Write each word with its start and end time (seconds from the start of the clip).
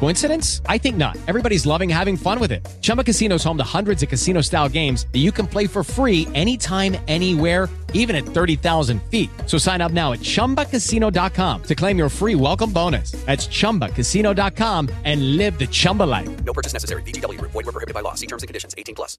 Coincidence? 0.00 0.60
I 0.66 0.78
think 0.78 0.96
not. 0.96 1.16
Everybody's 1.28 1.66
loving 1.66 1.88
having 1.88 2.16
fun 2.16 2.40
with 2.40 2.50
it. 2.50 2.66
Chumba 2.80 3.04
Casino 3.04 3.36
is 3.36 3.44
home 3.44 3.56
to 3.58 3.64
hundreds 3.64 4.02
of 4.02 4.08
casino 4.08 4.40
style 4.40 4.68
games 4.68 5.06
that 5.12 5.18
you 5.20 5.30
can 5.30 5.46
play 5.46 5.68
for 5.68 5.84
free 5.84 6.26
anytime, 6.34 6.96
anywhere, 7.06 7.68
even 7.94 8.16
at 8.16 8.24
30,000 8.24 9.00
feet. 9.04 9.30
So 9.46 9.56
sign 9.58 9.80
up 9.80 9.92
now 9.92 10.12
at 10.12 10.20
chumbacasino.com 10.20 11.62
to 11.62 11.74
claim 11.76 11.98
your 11.98 12.08
free 12.08 12.34
welcome 12.34 12.72
bonus. 12.72 13.12
That's 13.26 13.46
chumbacasino.com 13.46 14.88
and 15.04 15.36
live 15.36 15.58
the 15.58 15.68
Chumba 15.68 16.04
life. 16.04 16.28
No 16.44 16.52
purchase 16.52 16.72
necessary. 16.72 17.02
VGW 17.02 17.38
Group. 17.38 17.52
Void 17.52 17.66
were 17.66 17.72
prohibited 17.72 17.94
by 17.94 18.00
law. 18.00 18.14
See 18.14 18.26
terms 18.26 18.42
and 18.42 18.48
conditions. 18.48 18.74
18 18.76 18.94
plus. 18.94 19.18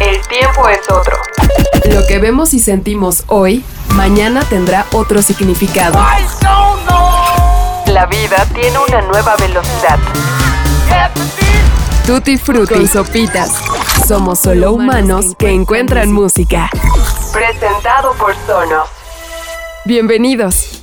El 0.00 0.20
tiempo 0.28 0.68
es 0.68 0.90
otro. 0.90 1.16
Lo 1.92 2.06
que 2.06 2.18
vemos 2.18 2.52
y 2.52 2.58
sentimos 2.58 3.24
hoy, 3.28 3.62
mañana 3.94 4.42
tendrá 4.44 4.86
otro 4.92 5.22
significado. 5.22 5.98
La 7.94 8.06
vida 8.06 8.44
tiene 8.52 8.76
una 8.88 9.02
nueva 9.02 9.36
velocidad. 9.36 10.00
Tutti 12.04 12.36
Frutti 12.36 12.74
con 12.74 12.88
sopitas. 12.88 13.52
Somos 14.08 14.40
solo 14.40 14.72
humanos 14.72 15.26
que 15.38 15.50
encuentran 15.50 16.10
música. 16.10 16.68
Presentado 17.32 18.12
por 18.14 18.34
Sonos. 18.46 18.88
Bienvenidos. 19.84 20.82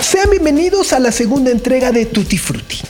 Sean 0.00 0.28
bienvenidos 0.28 0.92
a 0.92 0.98
la 0.98 1.10
segunda 1.10 1.52
entrega 1.52 1.90
de 1.90 2.04
Tutti 2.04 2.36
Frutti. 2.36 2.82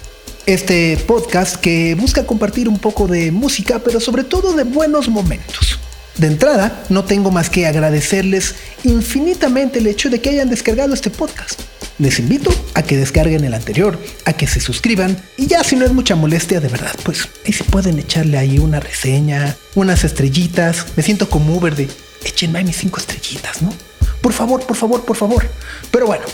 Este 0.44 0.96
podcast 1.06 1.54
que 1.54 1.94
busca 1.94 2.26
compartir 2.26 2.68
un 2.68 2.80
poco 2.80 3.06
de 3.06 3.30
música, 3.30 3.78
pero 3.78 4.00
sobre 4.00 4.24
todo 4.24 4.54
de 4.54 4.64
buenos 4.64 5.08
momentos. 5.08 5.78
De 6.16 6.28
entrada, 6.28 6.84
no 6.90 7.04
tengo 7.04 7.30
más 7.30 7.50
que 7.50 7.66
agradecerles 7.66 8.54
infinitamente 8.84 9.80
el 9.80 9.86
hecho 9.88 10.10
de 10.10 10.20
que 10.20 10.30
hayan 10.30 10.48
descargado 10.48 10.94
este 10.94 11.10
podcast. 11.10 11.60
Les 11.98 12.18
invito 12.18 12.52
a 12.74 12.82
que 12.82 12.96
descarguen 12.96 13.44
el 13.44 13.54
anterior, 13.54 13.98
a 14.24 14.32
que 14.32 14.46
se 14.46 14.60
suscriban 14.60 15.16
y 15.36 15.46
ya 15.46 15.62
si 15.64 15.76
no 15.76 15.84
es 15.84 15.92
mucha 15.92 16.16
molestia 16.16 16.60
de 16.60 16.68
verdad, 16.68 16.94
pues 17.04 17.28
ahí 17.46 17.52
se 17.52 17.64
pueden 17.64 17.98
echarle 17.98 18.38
ahí 18.38 18.58
una 18.58 18.80
reseña, 18.80 19.56
unas 19.74 20.04
estrellitas. 20.04 20.86
Me 20.96 21.02
siento 21.02 21.28
como 21.28 21.56
Uber 21.56 21.74
de 21.74 21.88
échenme 22.24 22.64
mis 22.64 22.76
cinco 22.76 22.98
estrellitas, 22.98 23.62
¿no? 23.62 23.72
Por 24.20 24.32
favor, 24.32 24.64
por 24.66 24.76
favor, 24.76 25.04
por 25.04 25.16
favor. 25.16 25.48
Pero 25.90 26.06
bueno, 26.06 26.24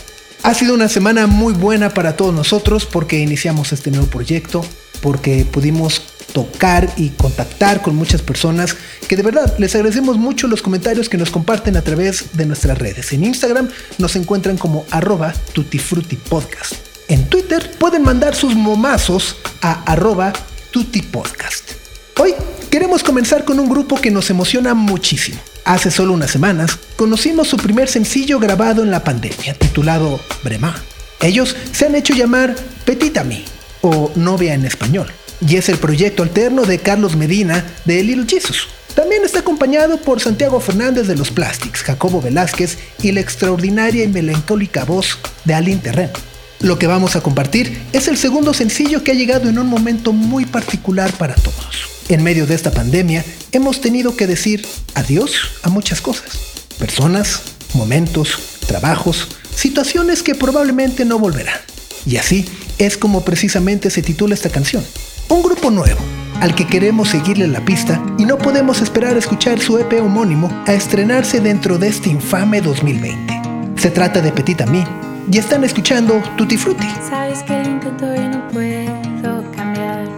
ha 0.43 0.53
sido 0.53 0.73
una 0.73 0.89
semana 0.89 1.27
muy 1.27 1.53
buena 1.53 1.93
para 1.93 2.15
todos 2.15 2.33
nosotros 2.33 2.85
porque 2.85 3.19
iniciamos 3.19 3.73
este 3.73 3.91
nuevo 3.91 4.07
proyecto, 4.07 4.65
porque 5.01 5.45
pudimos 5.45 6.01
tocar 6.33 6.91
y 6.97 7.09
contactar 7.09 7.81
con 7.81 7.95
muchas 7.95 8.21
personas 8.21 8.75
que 9.07 9.15
de 9.15 9.23
verdad 9.23 9.53
les 9.57 9.75
agradecemos 9.75 10.17
mucho 10.17 10.47
los 10.47 10.61
comentarios 10.61 11.09
que 11.09 11.17
nos 11.17 11.31
comparten 11.31 11.77
a 11.77 11.81
través 11.81 12.33
de 12.33 12.45
nuestras 12.45 12.77
redes. 12.77 13.13
En 13.13 13.23
Instagram 13.23 13.69
nos 13.97 14.15
encuentran 14.15 14.57
como 14.57 14.85
arroba 14.91 15.33
tutifrutipodcast. 15.53 16.75
En 17.07 17.27
Twitter 17.27 17.71
pueden 17.77 18.03
mandar 18.03 18.35
sus 18.35 18.55
momazos 18.55 19.37
a 19.61 19.83
arroba 19.83 20.33
tutipodcast. 20.71 21.71
Hoy 22.17 22.33
queremos 22.69 23.03
comenzar 23.03 23.43
con 23.45 23.59
un 23.59 23.69
grupo 23.69 23.99
que 23.99 24.11
nos 24.11 24.29
emociona 24.29 24.73
muchísimo. 24.73 25.39
Hace 25.65 25.91
solo 25.91 26.13
unas 26.13 26.31
semanas 26.31 26.79
conocimos 26.95 27.47
su 27.47 27.57
primer 27.57 27.89
sencillo 27.89 28.39
grabado 28.39 28.83
en 28.83 28.91
la 28.91 29.03
pandemia, 29.03 29.53
titulado 29.55 30.19
Brema. 30.43 30.75
Ellos 31.19 31.55
se 31.71 31.85
han 31.85 31.95
hecho 31.95 32.13
llamar 32.13 32.55
Petit 32.85 33.17
Ami 33.17 33.43
o 33.81 34.11
Novia 34.15 34.53
en 34.53 34.65
español, 34.65 35.11
y 35.47 35.55
es 35.55 35.69
el 35.69 35.77
proyecto 35.77 36.23
alterno 36.23 36.63
de 36.63 36.79
Carlos 36.79 37.15
Medina 37.15 37.65
de 37.85 38.03
Little 38.03 38.25
Jesus. 38.27 38.67
También 38.95 39.23
está 39.23 39.39
acompañado 39.39 39.97
por 39.97 40.19
Santiago 40.19 40.59
Fernández 40.59 41.07
de 41.07 41.15
los 41.15 41.31
Plastics, 41.31 41.81
Jacobo 41.81 42.21
Velázquez 42.21 42.77
y 43.01 43.11
la 43.11 43.21
extraordinaria 43.21 44.03
y 44.03 44.07
melancólica 44.09 44.83
voz 44.83 45.17
de 45.45 45.53
Aline 45.53 45.81
Terreno. 45.81 46.13
Lo 46.59 46.77
que 46.77 46.87
vamos 46.87 47.15
a 47.15 47.21
compartir 47.21 47.81
es 47.93 48.07
el 48.07 48.17
segundo 48.17 48.53
sencillo 48.53 49.03
que 49.03 49.11
ha 49.11 49.15
llegado 49.15 49.49
en 49.49 49.57
un 49.57 49.67
momento 49.67 50.13
muy 50.13 50.45
particular 50.45 51.11
para 51.13 51.35
todos. 51.35 51.89
En 52.09 52.21
medio 52.23 52.45
de 52.45 52.53
esta 52.53 52.71
pandemia 52.71 53.23
hemos 53.51 53.81
tenido 53.81 54.15
que 54.15 54.27
decir 54.27 54.67
adiós 54.93 55.37
a 55.63 55.69
muchas 55.69 56.01
cosas. 56.01 56.37
Personas, 56.77 57.41
momentos, 57.73 58.37
trabajos, 58.67 59.29
situaciones 59.55 60.21
que 60.21 60.35
probablemente 60.35 61.05
no 61.05 61.17
volverán. 61.17 61.59
Y 62.05 62.17
así 62.17 62.45
es 62.77 62.97
como 62.97 63.23
precisamente 63.23 63.89
se 63.89 64.01
titula 64.01 64.33
esta 64.33 64.49
canción. 64.49 64.83
Un 65.31 65.41
grupo 65.41 65.71
nuevo, 65.71 66.01
al 66.41 66.53
que 66.55 66.67
queremos 66.67 67.07
seguirle 67.07 67.47
la 67.47 67.61
pista 67.61 68.03
y 68.17 68.25
no 68.25 68.37
podemos 68.37 68.81
esperar 68.81 69.15
a 69.15 69.19
escuchar 69.19 69.61
su 69.61 69.77
EP 69.77 70.01
homónimo 70.01 70.49
a 70.67 70.73
estrenarse 70.73 71.39
dentro 71.39 71.77
de 71.77 71.87
este 71.87 72.09
infame 72.09 72.59
2020. 72.59 73.41
Se 73.77 73.91
trata 73.91 74.19
de 74.19 74.33
Petit 74.33 74.59
Ami 74.59 74.83
y 75.31 75.37
están 75.37 75.63
escuchando 75.63 76.21
Tutti 76.35 76.57
Frutti. 76.57 76.85
Sabes 77.09 77.43
que 77.43 77.53
lo 77.63 77.69
intento 77.69 78.13
y 78.13 78.27
no 78.27 78.45
puedo 78.49 79.51
cambiar. 79.55 80.09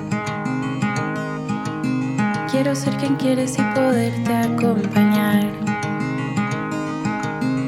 Quiero 2.49 2.73
ser 2.73 2.97
quien 2.97 3.15
quieres 3.17 3.53
y 3.59 3.61
poderte 3.75 4.33
acompañar. 4.33 5.45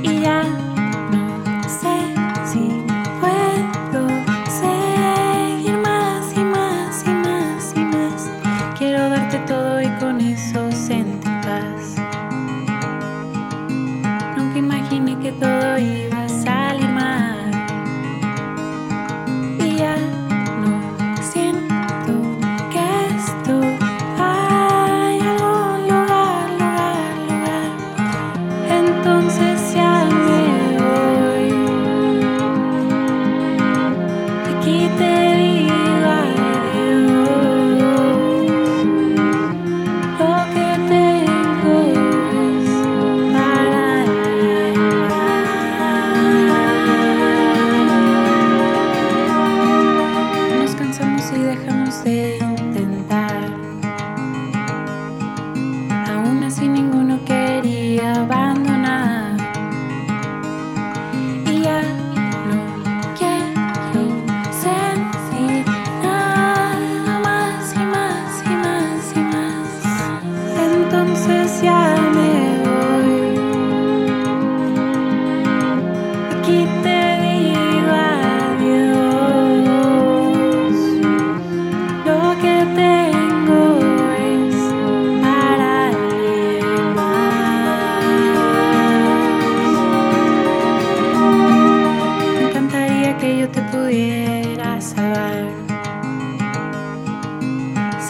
Y 0.02 0.20
ya 0.20 0.42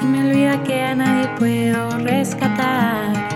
me 0.05 0.21
olvida 0.21 0.63
que 0.63 0.81
a 0.81 0.95
nadie 0.95 1.27
puedo 1.37 1.97
rescatar. 1.99 3.34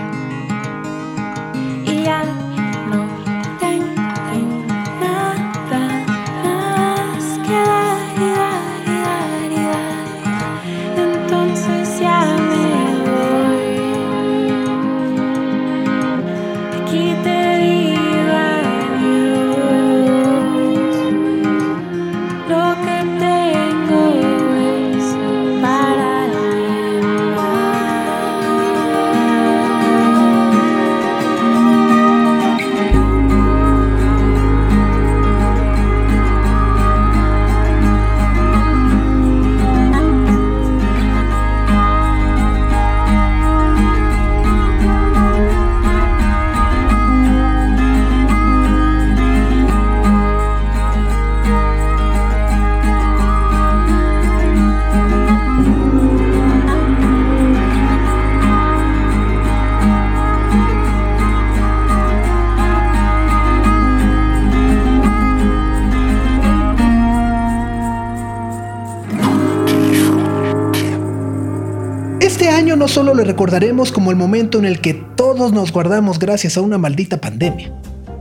Solo 72.90 73.14
le 73.14 73.22
recordaremos 73.22 73.92
como 73.92 74.10
el 74.10 74.16
momento 74.16 74.58
en 74.58 74.64
el 74.64 74.80
que 74.80 74.94
todos 74.94 75.52
nos 75.52 75.72
guardamos 75.72 76.18
gracias 76.18 76.56
a 76.56 76.60
una 76.60 76.76
maldita 76.76 77.20
pandemia. 77.20 77.72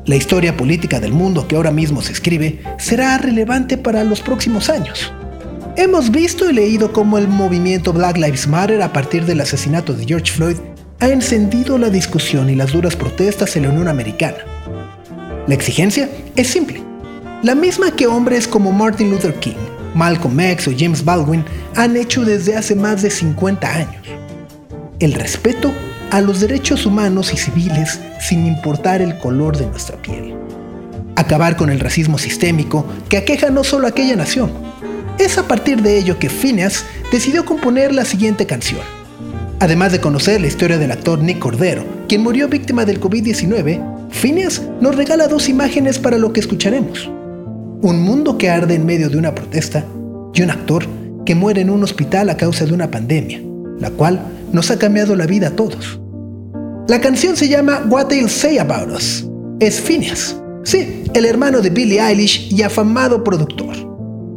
La 0.06 0.16
historia 0.16 0.56
política 0.56 1.00
del 1.00 1.12
mundo 1.12 1.48
que 1.48 1.56
ahora 1.56 1.72
mismo 1.72 2.04
se 2.04 2.14
escribe 2.14 2.62
será 2.78 3.18
relevante 3.18 3.78
para 3.78 4.04
los 4.04 4.22
próximos 4.22 4.70
años. 4.70 5.12
Hemos 5.76 6.12
visto 6.12 6.50
y 6.50 6.54
leído 6.54 6.94
cómo 6.94 7.18
el 7.18 7.28
movimiento 7.28 7.94
Black 7.94 8.18
Lives 8.18 8.48
Matter 8.48 8.82
a 8.84 8.94
partir 8.94 9.26
del 9.26 9.42
asesinato 9.42 9.94
de 9.94 10.06
George 10.06 10.32
Floyd 10.32 10.58
ha 11.00 11.08
encendido 11.08 11.80
la 11.80 11.90
discusión 11.90 12.50
y 12.50 12.56
las 12.56 12.72
duras 12.72 12.96
protestas 12.96 13.56
en 13.56 13.64
la 13.64 13.70
Unión 13.70 13.88
Americana. 13.88 14.38
La 15.48 15.56
exigencia 15.56 16.10
es 16.36 16.48
simple, 16.48 16.84
la 17.42 17.56
misma 17.56 17.96
que 17.96 18.06
hombres 18.06 18.48
como 18.48 18.72
Martin 18.72 19.10
Luther 19.10 19.34
King, 19.36 19.56
Malcolm 19.96 20.40
X 20.40 20.68
o 20.68 20.72
James 20.78 21.04
Baldwin 21.04 21.44
han 21.76 21.98
hecho 21.98 22.24
desde 22.24 22.56
hace 22.56 22.76
más 22.76 23.02
de 23.02 23.10
50 23.10 23.68
años. 23.68 24.19
El 25.00 25.14
respeto 25.14 25.72
a 26.12 26.20
los 26.20 26.42
derechos 26.42 26.86
humanos 26.86 27.32
y 27.34 27.38
civiles 27.38 28.02
sin 28.20 28.46
importar 28.46 29.02
el 29.02 29.18
color 29.18 29.58
de 29.58 29.66
nuestra 29.66 29.96
piel. 30.02 30.36
Acabar 31.16 31.56
con 31.56 31.70
el 31.70 31.80
racismo 31.80 32.18
sistémico 32.18 32.86
que 33.08 33.16
aqueja 33.16 33.50
no 33.50 33.64
solo 33.64 33.86
a 33.86 33.92
aquella 33.92 34.18
nación. 34.18 34.52
Es 35.18 35.38
a 35.38 35.48
partir 35.48 35.82
de 35.82 35.98
ello 35.98 36.20
que 36.20 36.30
Phineas 36.30 36.84
decidió 37.14 37.46
componer 37.46 37.94
la 37.94 38.04
siguiente 38.04 38.46
canción. 38.46 38.82
Además 39.62 39.94
de 39.94 40.02
conocer 40.02 40.42
la 40.42 40.48
historia 40.48 40.78
del 40.78 40.92
actor 40.92 41.20
Nick 41.20 41.40
Cordero, 41.40 41.86
quien 42.10 42.22
murió 42.22 42.50
víctima 42.50 42.84
del 42.84 43.00
COVID-19, 43.00 44.10
Phineas 44.12 44.62
nos 44.82 44.98
regala 44.98 45.30
dos 45.30 45.48
imágenes 45.48 45.98
para 45.98 46.18
lo 46.18 46.34
que 46.34 46.42
escucharemos. 46.42 47.10
Un 47.82 48.02
mundo 48.02 48.38
que 48.38 48.50
arde 48.50 48.76
en 48.76 48.86
medio 48.86 49.10
de 49.10 49.18
una 49.18 49.34
protesta 49.34 49.86
y 50.34 50.42
un 50.42 50.52
actor 50.52 50.86
que 51.26 51.36
muere 51.36 51.62
en 51.62 51.70
un 51.70 51.84
hospital 51.84 52.30
a 52.30 52.36
causa 52.36 52.66
de 52.66 52.74
una 52.74 52.92
pandemia, 52.92 53.42
la 53.80 53.90
cual 53.92 54.20
nos 54.52 54.72
ha 54.72 54.78
cambiado 54.78 55.16
la 55.16 55.26
vida 55.26 55.48
a 55.48 55.56
todos. 55.56 56.00
La 56.88 57.00
canción 57.00 57.36
se 57.36 57.48
llama 57.48 57.86
What 57.90 58.08
They'll 58.08 58.30
Say 58.30 58.58
About 58.58 58.90
Us. 58.92 59.26
Es 59.60 59.80
Phineas, 59.80 60.36
sí, 60.64 61.04
el 61.14 61.26
hermano 61.26 61.62
de 61.62 61.70
Billie 61.70 62.02
Eilish 62.02 62.52
y 62.52 62.64
afamado 62.64 63.24
productor. 63.24 63.76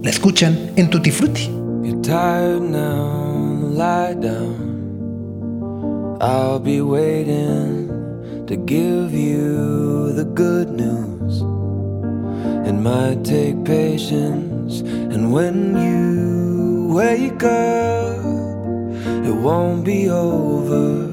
La 0.02 0.10
escuchan 0.10 0.58
en 0.76 0.90
Tutti 0.90 1.10
Frutti. 1.10 1.48
You're 1.82 2.00
tired 2.02 2.62
now, 2.62 3.70
lie 3.72 4.14
down. 4.14 4.72
I'll 6.20 6.60
be 6.60 6.80
waiting 6.80 7.88
to 8.46 8.56
give 8.56 9.12
you 9.12 10.12
the 10.12 10.24
good 10.24 10.70
news. 10.70 11.42
It 12.66 12.74
might 12.74 13.24
take 13.24 13.64
patience, 13.64 14.82
and 14.82 15.32
when 15.32 15.76
you 15.76 16.94
wake 16.94 17.42
up, 17.42 18.21
it 19.04 19.34
won't 19.34 19.84
be 19.84 20.08
over. 20.08 21.08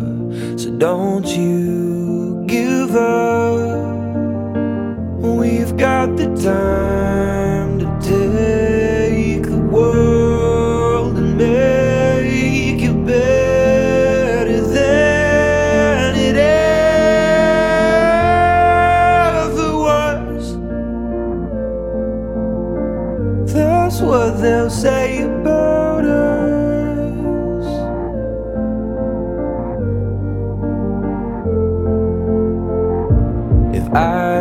So 0.58 0.72
don't 0.78 1.26
you 1.26 2.44
give 2.48 2.96
up. 2.96 3.90
We've 5.20 5.76
got 5.78 6.16
the 6.18 6.28
time 6.36 7.80
to 7.80 7.86
take 8.02 9.44
the 9.44 9.58
world 9.58 11.18
and 11.18 11.38
make 11.38 12.82
it 12.82 13.06
better 13.06 14.62
than 14.62 16.16
it 16.16 16.36
ever 19.56 19.78
was. 19.78 20.58
That's 23.54 24.02
what 24.02 24.42
they'll 24.42 24.70
say 24.70 25.29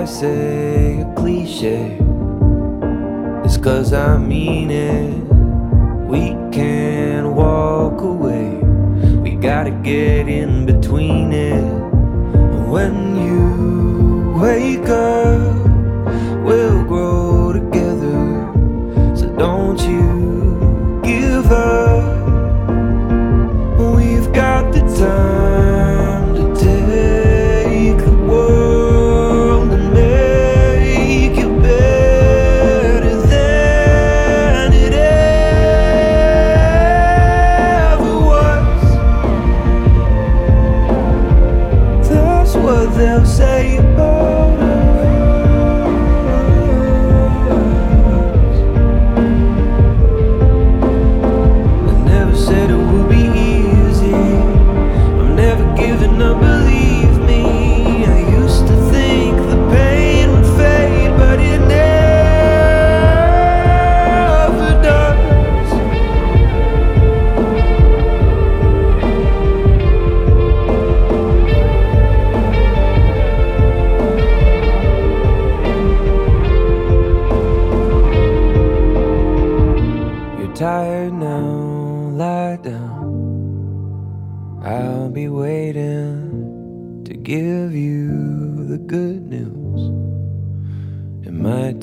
say 0.08 1.02
a 1.02 1.14
cliche, 1.14 1.98
it's 3.44 3.58
cause 3.58 3.92
I 3.92 4.16
mean 4.16 4.70
it. 4.70 5.14
We 6.08 6.34
can't 6.50 7.34
walk 7.34 8.00
away, 8.00 8.54
we 9.22 9.32
gotta 9.32 9.70
get 9.70 10.26
in 10.26 10.64
between 10.64 11.32
it. 11.32 11.62
And 11.62 12.70
when 12.70 13.16
you 13.16 14.40
wake 14.40 14.88
up, 14.88 15.17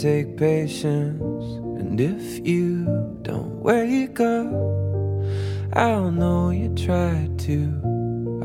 take 0.05 0.37
patience, 0.37 1.43
and 1.79 1.99
if 1.99 2.39
you 2.45 2.85
don't 3.23 3.59
wake 3.63 4.19
up, 4.19 4.53
I'll 5.73 6.11
know 6.11 6.51
you 6.51 6.69
tried 6.75 7.39
to. 7.47 7.81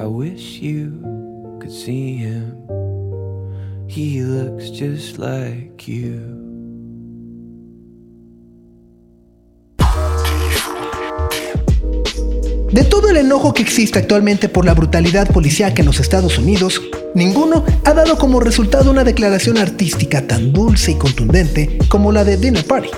I 0.00 0.06
wish 0.06 0.58
you 0.62 1.58
could 1.60 1.70
see 1.70 2.16
him. 2.16 2.56
He 3.86 4.22
looks 4.22 4.70
just 4.70 5.18
like 5.18 5.86
you. 5.86 6.40
De 12.72 12.84
todo 12.84 13.10
el 13.10 13.18
enojo 13.18 13.52
que 13.52 13.60
existe 13.60 13.98
actualmente 13.98 14.48
por 14.48 14.64
la 14.64 14.72
brutalidad 14.72 15.30
policíaca 15.30 15.82
en 15.82 15.86
los 15.86 16.00
Estados 16.00 16.38
Unidos, 16.38 16.80
ninguno 17.14 17.64
ha 17.84 17.92
dado 17.92 18.16
como 18.18 18.40
resultado 18.40 18.90
una 18.90 19.04
declaración 19.04 19.58
artística 19.58 20.26
tan 20.26 20.52
dulce 20.52 20.92
y 20.92 20.94
contundente 20.96 21.78
como 21.88 22.12
la 22.12 22.24
de 22.24 22.36
Dinner 22.36 22.64
Party. 22.64 22.90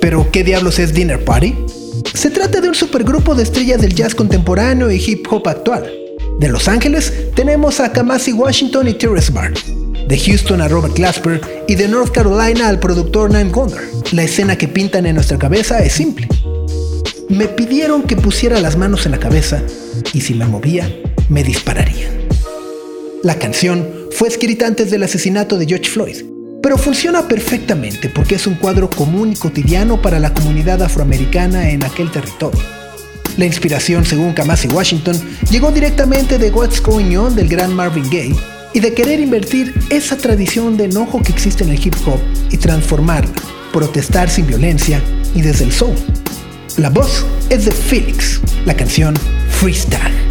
Pero, 0.00 0.30
¿qué 0.30 0.44
diablos 0.44 0.78
es 0.78 0.94
Dinner 0.94 1.24
Party? 1.24 1.54
Se 2.14 2.30
trata 2.30 2.60
de 2.60 2.68
un 2.68 2.74
supergrupo 2.74 3.34
de 3.34 3.42
estrellas 3.42 3.80
del 3.80 3.94
jazz 3.94 4.14
contemporáneo 4.14 4.90
y 4.90 4.96
hip 4.96 5.26
hop 5.30 5.48
actual. 5.48 5.90
De 6.38 6.48
Los 6.48 6.68
Ángeles 6.68 7.12
tenemos 7.34 7.80
a 7.80 7.92
Kamasi 7.92 8.32
Washington 8.32 8.88
y 8.88 8.94
Terrence 8.94 9.32
Barr. 9.32 9.52
De 10.08 10.18
Houston 10.18 10.60
a 10.60 10.68
Robert 10.68 10.96
Glasper 10.96 11.40
y 11.68 11.74
de 11.74 11.86
North 11.86 12.12
Carolina 12.12 12.68
al 12.68 12.80
productor 12.80 13.30
Nine 13.30 13.50
Gonder. 13.50 13.82
La 14.12 14.22
escena 14.22 14.56
que 14.56 14.66
pintan 14.66 15.06
en 15.06 15.14
nuestra 15.14 15.38
cabeza 15.38 15.78
es 15.80 15.92
simple. 15.92 16.26
Me 17.28 17.46
pidieron 17.46 18.02
que 18.02 18.16
pusiera 18.16 18.60
las 18.60 18.76
manos 18.76 19.06
en 19.06 19.12
la 19.12 19.20
cabeza 19.20 19.62
y 20.12 20.20
si 20.22 20.34
la 20.34 20.48
movía, 20.48 20.92
me 21.28 21.44
dispararían. 21.44 22.19
La 23.22 23.34
canción 23.34 23.86
fue 24.12 24.28
escrita 24.28 24.66
antes 24.66 24.90
del 24.90 25.02
asesinato 25.02 25.58
de 25.58 25.66
George 25.66 25.90
Floyd, 25.90 26.24
pero 26.62 26.78
funciona 26.78 27.28
perfectamente 27.28 28.08
porque 28.08 28.36
es 28.36 28.46
un 28.46 28.54
cuadro 28.54 28.88
común 28.88 29.32
y 29.32 29.36
cotidiano 29.36 30.00
para 30.00 30.18
la 30.18 30.32
comunidad 30.32 30.82
afroamericana 30.82 31.68
en 31.68 31.84
aquel 31.84 32.10
territorio. 32.10 32.62
La 33.36 33.44
inspiración, 33.44 34.06
según 34.06 34.32
Kamasi 34.32 34.68
Washington, 34.68 35.20
llegó 35.50 35.70
directamente 35.70 36.38
de 36.38 36.50
What's 36.50 36.82
Going 36.82 37.14
On 37.16 37.36
del 37.36 37.48
gran 37.48 37.74
Marvin 37.74 38.04
Gaye 38.04 38.36
y 38.72 38.80
de 38.80 38.94
querer 38.94 39.20
invertir 39.20 39.74
esa 39.90 40.16
tradición 40.16 40.78
de 40.78 40.84
enojo 40.84 41.22
que 41.22 41.32
existe 41.32 41.62
en 41.62 41.70
el 41.70 41.86
hip 41.86 41.96
hop 42.06 42.20
y 42.50 42.56
transformarla, 42.56 43.34
protestar 43.70 44.30
sin 44.30 44.46
violencia 44.46 45.02
y 45.34 45.42
desde 45.42 45.64
el 45.64 45.72
soul. 45.72 45.94
La 46.78 46.88
voz 46.88 47.26
es 47.50 47.66
de 47.66 47.70
Felix, 47.70 48.40
la 48.64 48.74
canción 48.74 49.14
Freestyle. 49.50 50.29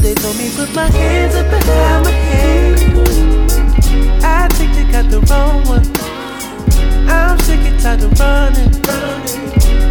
They 0.00 0.14
told 0.14 0.36
me 0.36 0.50
put 0.54 0.74
my 0.74 0.86
hands 0.86 1.34
up 1.34 1.48
behind 1.50 2.04
my 2.04 2.10
head. 2.10 2.78
I 4.22 4.48
think 4.54 4.72
they 4.74 4.84
got 4.92 5.10
the 5.10 5.20
wrong 5.28 5.64
one. 5.66 5.86
I'm 7.08 7.38
sick 7.40 7.60
and 7.60 7.80
tired 7.80 8.02
of 8.02 8.18
running. 8.18 8.70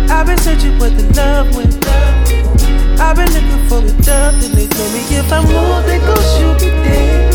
I've 0.10 0.26
been 0.26 0.38
searching 0.38 0.78
where 0.80 0.90
the 0.90 1.04
love 1.16 1.56
went. 1.56 1.86
I've 3.00 3.16
been 3.16 3.32
looking 3.34 3.68
for 3.68 3.80
a 3.80 3.92
dove, 4.04 4.40
then 4.42 4.52
they 4.56 4.68
told 4.68 4.92
me 4.94 5.02
if 5.10 5.32
I 5.32 5.42
move, 5.42 5.86
they 5.86 6.00
gon' 6.00 6.24
shoot 6.34 6.62
me 6.62 6.70
dead. 6.86 7.32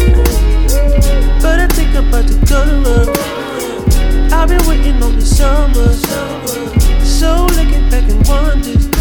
But 1.42 1.58
I 1.60 1.66
think 1.68 1.94
I'm 1.94 2.08
about 2.08 2.26
to 2.28 2.34
go 2.46 2.64
to. 3.04 4.34
I've 4.34 4.48
been 4.48 4.64
waiting 4.66 5.02
on 5.02 5.16
the 5.16 5.24
summer. 5.26 5.92
So 7.04 7.46
looking 7.56 7.88
back 7.90 8.08
and 8.08 8.26
wondering 8.28 8.92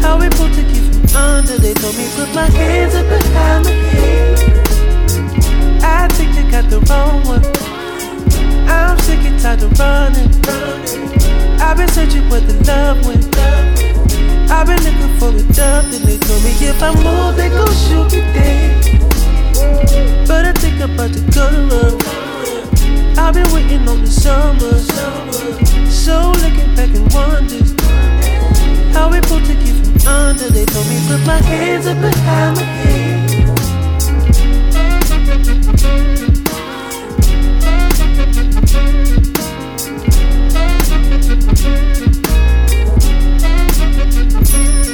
how 0.00 0.18
we 0.18 0.28
pulled 0.30 0.54
to 0.54 0.79
under. 1.14 1.58
They 1.58 1.74
told 1.74 1.96
me 1.96 2.08
put 2.16 2.34
my 2.34 2.48
hands 2.50 2.94
up 2.94 3.06
behind 3.08 3.64
my 3.64 3.70
head. 3.70 4.38
I 5.82 6.08
think 6.14 6.34
they 6.34 6.50
got 6.50 6.68
the 6.70 6.80
wrong 6.88 7.24
one. 7.24 7.44
I'm 8.68 8.98
sick 9.00 9.20
and 9.20 9.38
tired 9.40 9.62
of 9.62 9.78
running. 9.78 10.30
I've 11.60 11.76
been 11.76 11.88
searching 11.88 12.28
where 12.28 12.40
the 12.40 12.54
love 12.64 13.04
went. 13.06 13.36
I've 14.50 14.66
been 14.66 14.82
looking 14.82 15.18
for 15.18 15.28
a 15.28 15.42
dove, 15.54 15.90
then 15.90 16.02
they 16.04 16.18
told 16.18 16.42
me 16.42 16.50
if 16.60 16.82
I 16.82 16.92
move, 16.92 17.36
they 17.36 17.48
gon' 17.48 17.72
shoot 17.72 18.12
me 18.12 18.20
dead. 18.34 19.08
But 20.26 20.44
I 20.46 20.52
think 20.52 20.80
I'm 20.80 20.92
about 20.94 21.12
to 21.12 21.20
go 21.32 21.50
to 21.50 21.60
love. 21.72 22.00
I've 23.16 23.34
been 23.34 23.50
waiting 23.52 23.88
on 23.88 24.00
the 24.02 24.10
summer. 24.10 24.74
So 25.88 26.32
looking 26.42 26.74
back 26.74 26.90
and 26.94 27.12
wondering 27.12 27.78
how 28.92 29.10
we 29.10 29.20
pulled 29.20 29.44
to 29.44 29.54
keep 29.54 29.79
under. 30.06 30.48
They 30.48 30.64
told 30.64 30.86
me 30.88 30.98
put 31.06 31.26
my 31.26 31.40
hands 31.42 31.86
up 31.86 32.00
behind 32.00 32.56
my 32.56 32.62
head. 32.62 33.30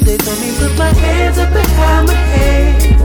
They 0.04 0.16
told 0.16 0.40
me 0.40 0.50
put 0.58 0.78
my 0.78 0.92
hands 0.92 1.38
up 1.38 1.52
behind 1.52 2.06
my 2.06 2.14
head. 2.14 3.00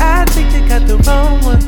I 0.00 0.24
think 0.26 0.52
they 0.52 0.68
got 0.68 0.86
the 0.86 0.96
wrong 1.06 1.42
one. 1.42 1.62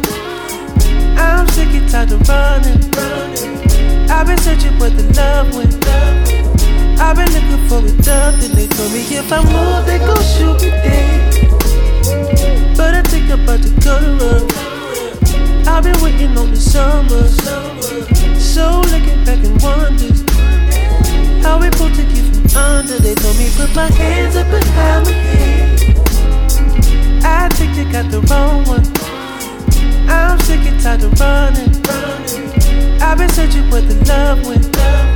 I'm 1.18 1.46
sick 1.48 1.68
and 1.68 1.88
tired 1.88 2.12
of 2.12 2.28
running. 2.28 4.10
I've 4.10 4.26
been 4.26 4.38
searching 4.38 4.78
where 4.78 4.90
the 4.90 5.04
love 5.14 5.54
went. 5.56 5.82
I've 7.04 7.16
been 7.16 7.26
looking 7.34 7.68
for 7.68 7.78
a 7.78 8.02
dove, 8.02 8.40
then 8.40 8.52
they 8.54 8.68
told 8.68 8.92
me 8.92 9.00
if 9.00 9.32
I 9.32 9.42
move, 9.42 9.84
they 9.86 9.98
gon' 9.98 10.22
shoot 10.22 10.54
me 10.62 10.70
dead. 10.70 11.50
But 12.76 12.94
I 12.94 13.02
think 13.02 13.28
I'm 13.28 13.42
about 13.42 13.60
to 13.60 13.70
go 13.82 13.98
to 13.98 14.12
love. 14.22 14.48
I've 15.66 15.82
been 15.82 16.00
waiting 16.00 16.38
on 16.38 16.52
the 16.52 16.56
summer. 16.56 17.26
So 18.38 18.80
looking 18.92 19.24
back 19.24 19.42
and 19.42 19.60
wondering 19.60 20.14
how 21.42 21.58
we 21.60 21.70
pulled 21.70 21.94
to 21.94 22.04
keep 22.14 22.24
from 22.32 22.46
under. 22.56 22.98
They 23.00 23.16
told 23.16 23.36
me 23.36 23.50
put 23.56 23.74
my 23.74 23.90
hands 23.90 24.36
up 24.36 24.48
behind 24.48 25.04
my 25.04 25.12
head. 25.12 25.80
I 27.24 27.48
think 27.48 27.74
they 27.74 27.90
got 27.90 28.12
the 28.12 28.20
wrong 28.30 28.64
one. 28.64 28.86
I'm 30.08 30.38
sick 30.46 30.60
and 30.60 30.80
tired 30.80 31.02
of 31.02 31.18
running. 31.18 31.82
I've 33.02 33.18
been 33.18 33.28
searching 33.30 33.68
where 33.70 33.82
the 33.82 33.96
love 34.06 34.46
went. 34.46 35.11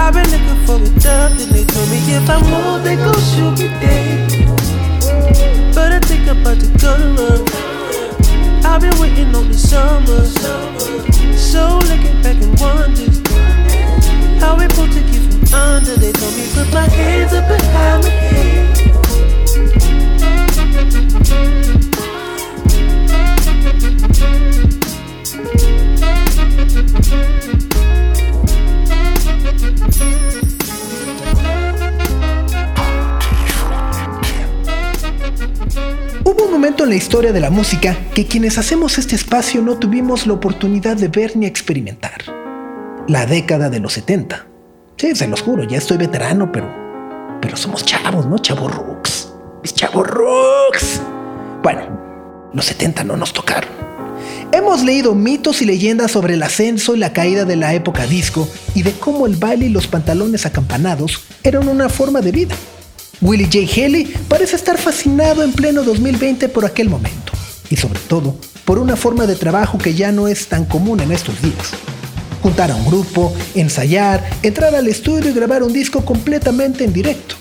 I've 0.00 0.14
been 0.14 0.30
looking 0.30 0.64
for 0.64 0.76
a 0.76 1.00
dove, 1.00 1.36
then 1.36 1.48
they 1.52 1.64
told 1.64 1.90
me 1.90 1.98
if 2.14 2.30
I 2.30 2.40
move, 2.40 2.84
they 2.84 2.94
gon' 2.94 3.20
shoot 3.30 3.58
me 3.58 3.68
dead. 3.82 4.30
But 5.74 5.92
I 5.92 5.98
think 5.98 6.28
I'm 6.28 6.40
about 6.40 6.60
to 6.60 6.68
go 6.78 6.96
to 6.96 7.08
love. 7.18 7.48
I've 8.64 8.80
been 8.80 8.96
waiting 9.00 9.34
on 9.34 9.48
the 9.48 9.58
summer. 9.58 10.24
So 11.36 11.78
looking 11.78 12.22
back 12.22 12.36
and 12.36 12.60
wondering 12.60 13.24
how 14.38 14.56
we 14.56 14.68
pulled 14.68 14.92
to 14.92 15.00
keep 15.10 15.22
from 15.32 15.42
under. 15.52 15.96
They 15.96 16.12
told 16.12 16.34
me 16.36 16.46
put 16.54 16.72
my 16.72 16.88
hands 16.88 17.32
up 17.32 17.48
behind 17.48 18.04
my 18.04 18.10
head. 18.10 18.38
Hubo 36.30 36.44
un 36.44 36.50
momento 36.50 36.84
en 36.84 36.90
la 36.90 36.96
historia 36.96 37.32
de 37.32 37.40
la 37.40 37.48
música 37.48 37.96
que 38.14 38.26
quienes 38.26 38.58
hacemos 38.58 38.98
este 38.98 39.14
espacio 39.16 39.62
no 39.62 39.78
tuvimos 39.78 40.26
la 40.26 40.34
oportunidad 40.34 40.94
de 40.94 41.08
ver 41.08 41.34
ni 41.38 41.46
experimentar. 41.46 42.22
La 43.08 43.24
década 43.24 43.70
de 43.70 43.80
los 43.80 43.94
70. 43.94 44.46
Sí, 44.98 45.16
se 45.16 45.26
los 45.26 45.40
juro, 45.40 45.64
ya 45.64 45.78
estoy 45.78 45.96
veterano, 45.96 46.52
pero, 46.52 46.70
pero 47.40 47.56
somos 47.56 47.82
chavos, 47.82 48.26
¿no? 48.26 48.36
Chavos 48.36 48.76
rooks. 48.76 49.32
Mis 49.62 49.72
chavos 49.72 50.06
rooks. 50.06 51.00
Bueno, 51.62 51.98
los 52.52 52.66
70 52.66 53.04
no 53.04 53.16
nos 53.16 53.32
tocaron. 53.32 53.70
Hemos 54.52 54.82
leído 54.82 55.14
mitos 55.14 55.62
y 55.62 55.64
leyendas 55.64 56.10
sobre 56.10 56.34
el 56.34 56.42
ascenso 56.42 56.94
y 56.94 56.98
la 56.98 57.14
caída 57.14 57.46
de 57.46 57.56
la 57.56 57.72
época 57.72 58.06
disco 58.06 58.46
y 58.74 58.82
de 58.82 58.92
cómo 58.92 59.26
el 59.26 59.36
baile 59.36 59.64
y 59.64 59.70
los 59.70 59.86
pantalones 59.86 60.44
acampanados 60.44 61.24
eran 61.42 61.68
una 61.68 61.88
forma 61.88 62.20
de 62.20 62.32
vida. 62.32 62.54
Willie 63.20 63.46
J. 63.46 63.58
Haley 63.74 64.04
parece 64.28 64.56
estar 64.56 64.78
fascinado 64.78 65.42
en 65.42 65.52
pleno 65.52 65.82
2020 65.82 66.48
por 66.48 66.64
aquel 66.64 66.88
momento 66.88 67.32
y 67.68 67.76
sobre 67.76 67.98
todo 68.00 68.36
por 68.64 68.78
una 68.78 68.96
forma 68.96 69.26
de 69.26 69.34
trabajo 69.34 69.78
que 69.78 69.94
ya 69.94 70.12
no 70.12 70.28
es 70.28 70.46
tan 70.46 70.64
común 70.64 71.00
en 71.00 71.10
estos 71.10 71.40
días. 71.42 71.72
Juntar 72.42 72.70
a 72.70 72.76
un 72.76 72.86
grupo, 72.86 73.34
ensayar, 73.54 74.24
entrar 74.42 74.74
al 74.74 74.86
estudio 74.86 75.30
y 75.30 75.34
grabar 75.34 75.62
un 75.64 75.72
disco 75.72 76.04
completamente 76.04 76.84
en 76.84 76.92
directo. 76.92 77.34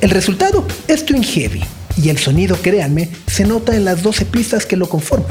El 0.00 0.10
resultado 0.10 0.66
es 0.86 1.06
Twin 1.06 1.22
Heavy 1.22 1.62
y 1.96 2.10
el 2.10 2.18
sonido, 2.18 2.56
créanme, 2.56 3.08
se 3.26 3.44
nota 3.44 3.74
en 3.74 3.84
las 3.84 4.02
12 4.02 4.26
pistas 4.26 4.66
que 4.66 4.76
lo 4.76 4.88
conforman. 4.88 5.28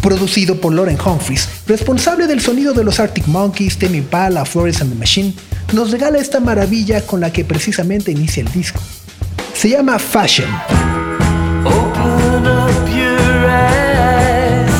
Producido 0.00 0.60
por 0.60 0.72
Lauren 0.72 0.98
Humphries, 1.04 1.48
responsable 1.66 2.26
del 2.26 2.40
sonido 2.40 2.72
de 2.72 2.84
los 2.84 3.00
Arctic 3.00 3.26
Monkeys, 3.26 3.78
Tame 3.78 3.98
Impala, 3.98 4.44
Flores 4.44 4.80
and 4.80 4.92
the 4.92 4.98
Machine, 4.98 5.34
nos 5.72 5.90
regala 5.90 6.18
esta 6.18 6.40
maravilla 6.40 7.04
con 7.06 7.20
la 7.20 7.32
que 7.32 7.44
precisamente 7.44 8.10
inicia 8.12 8.42
el 8.42 8.52
disco. 8.52 8.80
Se 9.54 9.68
llama 9.68 9.98
Fashion. 9.98 10.48
Open 11.64 12.46
up 12.46 12.88
your 12.88 13.48
eyes. 13.48 14.72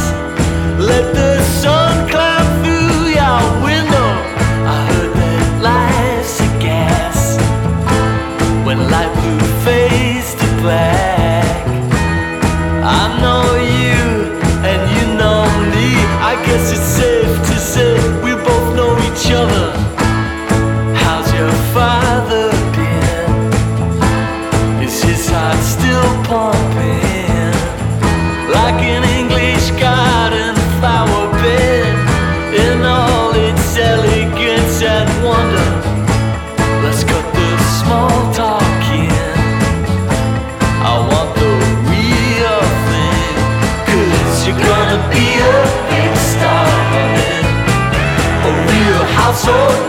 Let 0.78 1.12
the 1.14 1.42
sun 1.60 2.08
climb 2.08 2.46
through 2.62 3.08
your 3.10 3.40
window. 3.64 4.08
I 4.64 4.86
heard 4.90 5.12
that 5.14 5.62
life's 5.62 6.40
a 6.40 6.48
gas. 6.60 7.38
When 8.64 8.78
light 8.90 9.12
blue 9.14 9.40
fades 9.64 10.34
to 10.34 10.46
black. 10.62 11.66
I 12.84 13.18
know 13.20 13.56
you 13.56 14.30
and 14.62 14.80
you 14.94 15.16
know 15.16 15.44
me. 15.74 15.88
I 16.22 16.34
guess 16.46 16.70
it's 16.70 16.82
safe 16.82 17.36
to 17.48 17.58
say 17.58 17.96
we 18.22 18.34
both 18.34 18.76
know 18.76 18.96
each 19.08 19.32
other. 19.32 19.65
Father 21.76 22.48
been? 22.74 23.52
Is 24.82 25.02
his 25.02 25.28
heart 25.28 25.60
still 25.74 26.10
pumping 26.24 27.52
like 28.56 28.80
an 28.94 29.04
English 29.20 29.66
garden 29.78 30.54
flower 30.80 31.24
bed 31.42 31.94
in 32.64 32.82
all 32.82 33.32
its 33.48 33.76
elegance 33.76 34.80
and 34.80 35.08
wonder? 35.22 35.70
Let's 36.82 37.04
cut 37.04 37.26
the 37.36 37.50
small 37.80 38.16
talk 38.32 38.82
in. 39.04 39.36
I 40.80 40.94
want 41.10 41.30
the 41.36 41.52
real 41.90 42.58
you're 44.46 44.62
gonna 44.64 45.00
be 45.12 45.26
a 45.44 45.58
big 45.92 46.12
star, 46.32 46.68
a 48.48 48.52
real 48.70 49.04
household 49.20 49.85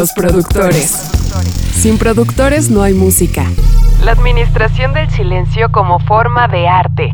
Los 0.00 0.14
productores. 0.14 1.10
Sin 1.74 1.98
productores 1.98 2.70
no 2.70 2.82
hay 2.82 2.94
música. 2.94 3.44
La 4.02 4.12
administración 4.12 4.94
del 4.94 5.10
silencio 5.10 5.70
como 5.70 5.98
forma 5.98 6.48
de 6.48 6.66
arte. 6.66 7.12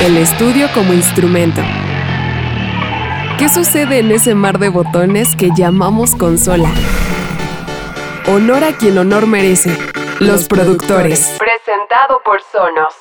El 0.00 0.16
estudio 0.16 0.66
como 0.74 0.92
instrumento. 0.92 1.62
¿Qué 3.38 3.48
sucede 3.48 4.00
en 4.00 4.10
ese 4.10 4.34
mar 4.34 4.58
de 4.58 4.68
botones 4.68 5.36
que 5.36 5.50
llamamos 5.56 6.16
consola? 6.16 6.72
Honor 8.26 8.64
a 8.64 8.72
quien 8.72 8.98
honor 8.98 9.28
merece. 9.28 9.78
Los, 10.18 10.48
productores. 10.48 11.36
Presentado 11.38 12.20
por 12.24 12.40
Sonos. 12.50 12.94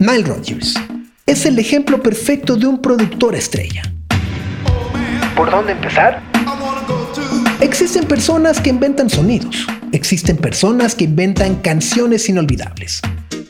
Nile 0.00 0.24
Rodgers 0.24 0.74
es 1.36 1.44
el 1.44 1.58
ejemplo 1.58 2.02
perfecto 2.02 2.56
de 2.56 2.66
un 2.66 2.80
productor 2.80 3.34
estrella. 3.34 3.82
¿Por 5.36 5.50
dónde 5.50 5.72
empezar? 5.72 6.22
Existen 7.60 8.06
personas 8.06 8.58
que 8.58 8.70
inventan 8.70 9.10
sonidos. 9.10 9.66
Existen 9.92 10.38
personas 10.38 10.94
que 10.94 11.04
inventan 11.04 11.56
canciones 11.56 12.26
inolvidables. 12.30 13.02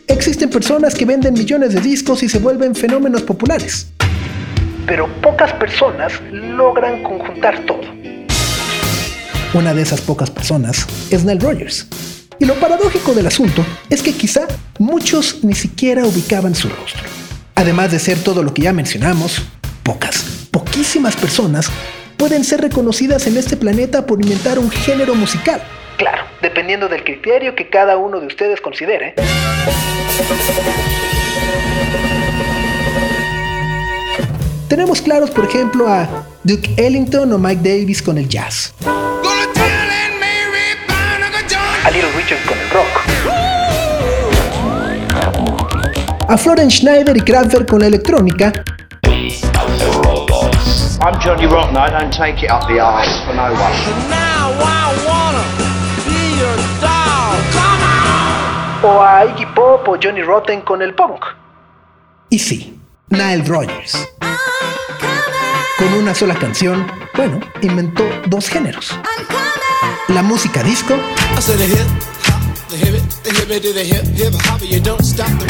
Existen 0.08 0.50
personas 0.50 0.96
que 0.96 1.04
venden 1.04 1.34
millones 1.34 1.74
de 1.74 1.80
discos 1.80 2.24
y 2.24 2.28
se 2.28 2.40
vuelven 2.40 2.74
fenómenos 2.74 3.22
populares. 3.22 3.92
Pero 4.84 5.06
pocas 5.22 5.52
personas 5.52 6.12
logran 6.32 7.04
conjuntar 7.04 7.64
todo. 7.66 7.82
Una 9.54 9.74
de 9.74 9.82
esas 9.82 10.00
pocas 10.00 10.28
personas 10.28 10.88
es 11.12 11.24
Nile 11.24 11.38
Rodgers. 11.38 11.86
Y 12.40 12.46
lo 12.46 12.54
paradójico 12.54 13.14
del 13.14 13.28
asunto 13.28 13.64
es 13.88 14.02
que 14.02 14.12
quizá 14.12 14.48
muchos 14.80 15.44
ni 15.44 15.54
siquiera 15.54 16.04
ubicaban 16.04 16.56
su 16.56 16.68
rostro. 16.68 17.25
Además 17.56 17.90
de 17.90 17.98
ser 17.98 18.22
todo 18.22 18.42
lo 18.42 18.52
que 18.52 18.62
ya 18.62 18.74
mencionamos, 18.74 19.42
pocas, 19.82 20.48
poquísimas 20.50 21.16
personas 21.16 21.70
pueden 22.18 22.44
ser 22.44 22.60
reconocidas 22.60 23.26
en 23.26 23.38
este 23.38 23.56
planeta 23.56 24.04
por 24.04 24.22
inventar 24.22 24.58
un 24.58 24.70
género 24.70 25.14
musical. 25.14 25.62
Claro, 25.96 26.24
dependiendo 26.42 26.86
del 26.86 27.02
criterio 27.02 27.54
que 27.54 27.70
cada 27.70 27.96
uno 27.96 28.20
de 28.20 28.26
ustedes 28.26 28.60
considere. 28.60 29.14
Tenemos 34.68 35.00
claros, 35.00 35.30
por 35.30 35.46
ejemplo, 35.46 35.88
a 35.88 36.26
Duke 36.44 36.74
Ellington 36.76 37.32
o 37.32 37.38
Mike 37.38 37.62
Davis 37.66 38.02
con 38.02 38.18
el 38.18 38.28
jazz. 38.28 38.74
A 41.84 41.90
Little 41.90 42.12
Richard 42.12 42.44
con 42.46 42.58
el 42.58 42.70
rock. 42.70 43.35
A 46.28 46.36
Florence 46.36 46.78
Schneider 46.78 47.16
y 47.16 47.20
Kraftwerk 47.20 47.68
con 47.68 47.80
la 47.80 47.86
electrónica. 47.86 48.52
I'm 51.00 51.14
Johnny 51.20 51.46
Rotten, 51.46 51.76
I 51.76 51.88
don't 51.88 52.12
take 52.12 52.42
it 52.44 52.50
up 52.50 52.66
the 52.66 52.80
arse 52.80 53.24
for 53.24 53.34
no 53.34 53.52
one. 53.52 54.16
O 58.82 59.00
a 59.00 59.24
Iggy 59.26 59.46
Pop 59.54 59.88
o 59.88 59.96
Johnny 60.02 60.22
Rotten 60.22 60.62
con 60.62 60.82
el 60.82 60.94
punk. 60.94 61.24
Y 62.30 62.38
sí, 62.38 62.80
Nile 63.08 63.44
Rodgers. 63.46 64.08
Con 65.78 65.92
una 65.94 66.12
sola 66.12 66.34
canción, 66.34 66.86
bueno, 67.14 67.38
inventó 67.62 68.04
dos 68.26 68.48
géneros. 68.48 68.98
La 70.08 70.22
música 70.22 70.62
disco 70.62 70.94
I 71.36 71.40
said 71.40 71.58
the 71.58 73.05
the 73.26 73.32
hip, 73.40 73.50
it, 73.50 73.62
to 73.62 73.72
the 73.72 73.82
hip, 73.82 74.04
hip, 74.14 74.34
hop, 74.46 74.60
you 74.62 74.80
don't 74.80 75.02
stop 75.02 75.26
the 75.40 75.46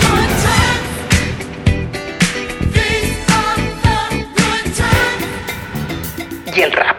y 6.57 6.63
el 6.63 6.73
rap. 6.73 6.97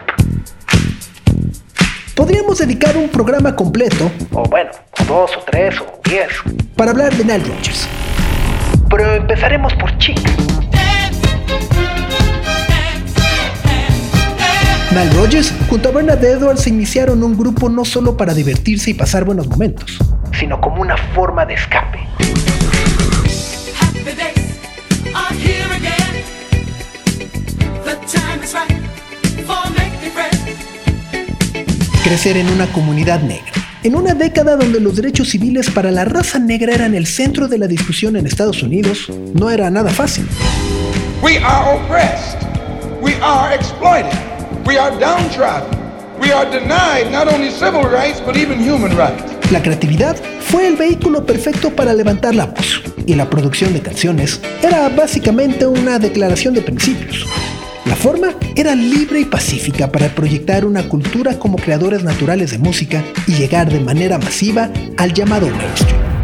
Podríamos 2.14 2.58
dedicar 2.58 2.96
un 2.96 3.08
programa 3.08 3.56
completo, 3.56 4.10
o 4.32 4.44
bueno, 4.44 4.70
o 5.00 5.04
dos, 5.04 5.36
o 5.36 5.40
tres, 5.50 5.80
o 5.80 6.00
diez, 6.04 6.28
para 6.76 6.92
hablar 6.92 7.12
de 7.16 7.24
Nile 7.24 7.44
Rodgers. 7.44 7.88
Pero 8.88 9.14
empezaremos 9.14 9.74
por 9.74 9.98
Chic. 9.98 10.57
Nile 14.90 15.10
Rodgers 15.10 15.52
junto 15.68 15.90
a 15.90 15.92
Bernard 15.92 16.24
Edwards 16.24 16.66
iniciaron 16.66 17.22
un 17.22 17.36
grupo 17.36 17.68
no 17.68 17.84
solo 17.84 18.16
para 18.16 18.32
divertirse 18.32 18.90
y 18.90 18.94
pasar 18.94 19.24
buenos 19.24 19.46
momentos, 19.46 19.98
sino 20.38 20.58
como 20.60 20.80
una 20.80 20.96
forma 21.14 21.44
de 21.44 21.54
escape. 21.54 21.98
Crecer 32.02 32.38
en 32.38 32.48
una 32.48 32.66
comunidad 32.68 33.20
negra. 33.20 33.52
En 33.82 33.94
una 33.94 34.14
década 34.14 34.56
donde 34.56 34.80
los 34.80 34.96
derechos 34.96 35.28
civiles 35.28 35.70
para 35.70 35.90
la 35.90 36.06
raza 36.06 36.38
negra 36.38 36.72
eran 36.72 36.94
el 36.94 37.06
centro 37.06 37.46
de 37.46 37.58
la 37.58 37.66
discusión 37.66 38.16
en 38.16 38.26
Estados 38.26 38.62
Unidos, 38.62 39.10
no 39.34 39.50
era 39.50 39.70
nada 39.70 39.90
fácil. 39.90 40.26
We 41.22 41.36
are 41.38 41.76
oppressed. 41.76 42.38
We 43.02 43.14
are 43.20 43.54
exploited. 43.54 44.27
We 44.68 44.76
are 44.76 44.94
downtrodden. 45.00 45.78
We 46.20 46.30
are 46.30 46.44
denied 46.44 47.10
not 47.10 47.26
only 47.26 47.50
civil 47.50 47.84
rights, 47.84 48.20
but 48.20 48.36
even 48.36 48.60
human 48.60 48.94
rights. 48.98 49.24
La 49.50 49.62
creatividad 49.62 50.14
fue 50.40 50.66
el 50.66 50.76
vehículo 50.76 51.24
perfecto 51.24 51.74
para 51.74 51.94
levantar 51.94 52.34
la 52.34 52.44
voz, 52.44 52.82
y 53.06 53.14
la 53.14 53.30
producción 53.30 53.72
de 53.72 53.80
canciones 53.80 54.38
era 54.62 54.90
básicamente 54.90 55.66
una 55.66 55.98
declaración 55.98 56.52
de 56.52 56.60
principios. 56.60 57.24
La 57.86 57.96
forma 57.96 58.34
era 58.56 58.74
libre 58.74 59.20
y 59.20 59.24
pacífica 59.24 59.90
para 59.90 60.10
proyectar 60.10 60.66
una 60.66 60.86
cultura 60.86 61.38
como 61.38 61.56
creadores 61.56 62.04
naturales 62.04 62.50
de 62.50 62.58
música 62.58 63.02
y 63.26 63.36
llegar 63.36 63.72
de 63.72 63.80
manera 63.80 64.18
masiva 64.18 64.68
al 64.98 65.14
llamado 65.14 65.48
mainstream. 65.48 66.17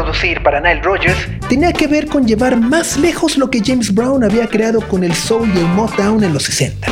Producir 0.00 0.42
para 0.42 0.60
Nile 0.60 0.80
Rodgers 0.80 1.28
tenía 1.46 1.74
que 1.74 1.86
ver 1.86 2.06
con 2.06 2.26
llevar 2.26 2.56
más 2.56 2.96
lejos 2.96 3.36
lo 3.36 3.50
que 3.50 3.60
James 3.62 3.94
Brown 3.94 4.24
había 4.24 4.46
creado 4.46 4.80
con 4.88 5.04
el 5.04 5.14
soul 5.14 5.46
y 5.54 5.58
el 5.58 5.66
Motown 5.66 6.24
en 6.24 6.32
los 6.32 6.44
60. 6.44 6.88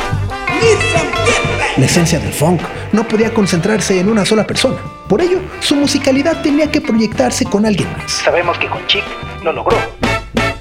La 1.75 1.85
esencia 1.87 2.19
del 2.19 2.31
funk 2.31 2.61
no 2.91 3.07
podía 3.07 3.33
concentrarse 3.33 3.99
en 3.99 4.09
una 4.09 4.25
sola 4.25 4.45
persona. 4.45 4.77
Por 5.07 5.21
ello, 5.23 5.39
su 5.59 5.75
musicalidad 5.75 6.43
tenía 6.43 6.69
que 6.69 6.81
proyectarse 6.81 7.45
con 7.45 7.65
alguien 7.65 7.91
más. 7.97 8.11
Sabemos 8.11 8.59
que 8.59 8.67
con 8.67 8.85
Chic 8.85 9.03
lo 9.43 9.53
logró. 9.53 9.75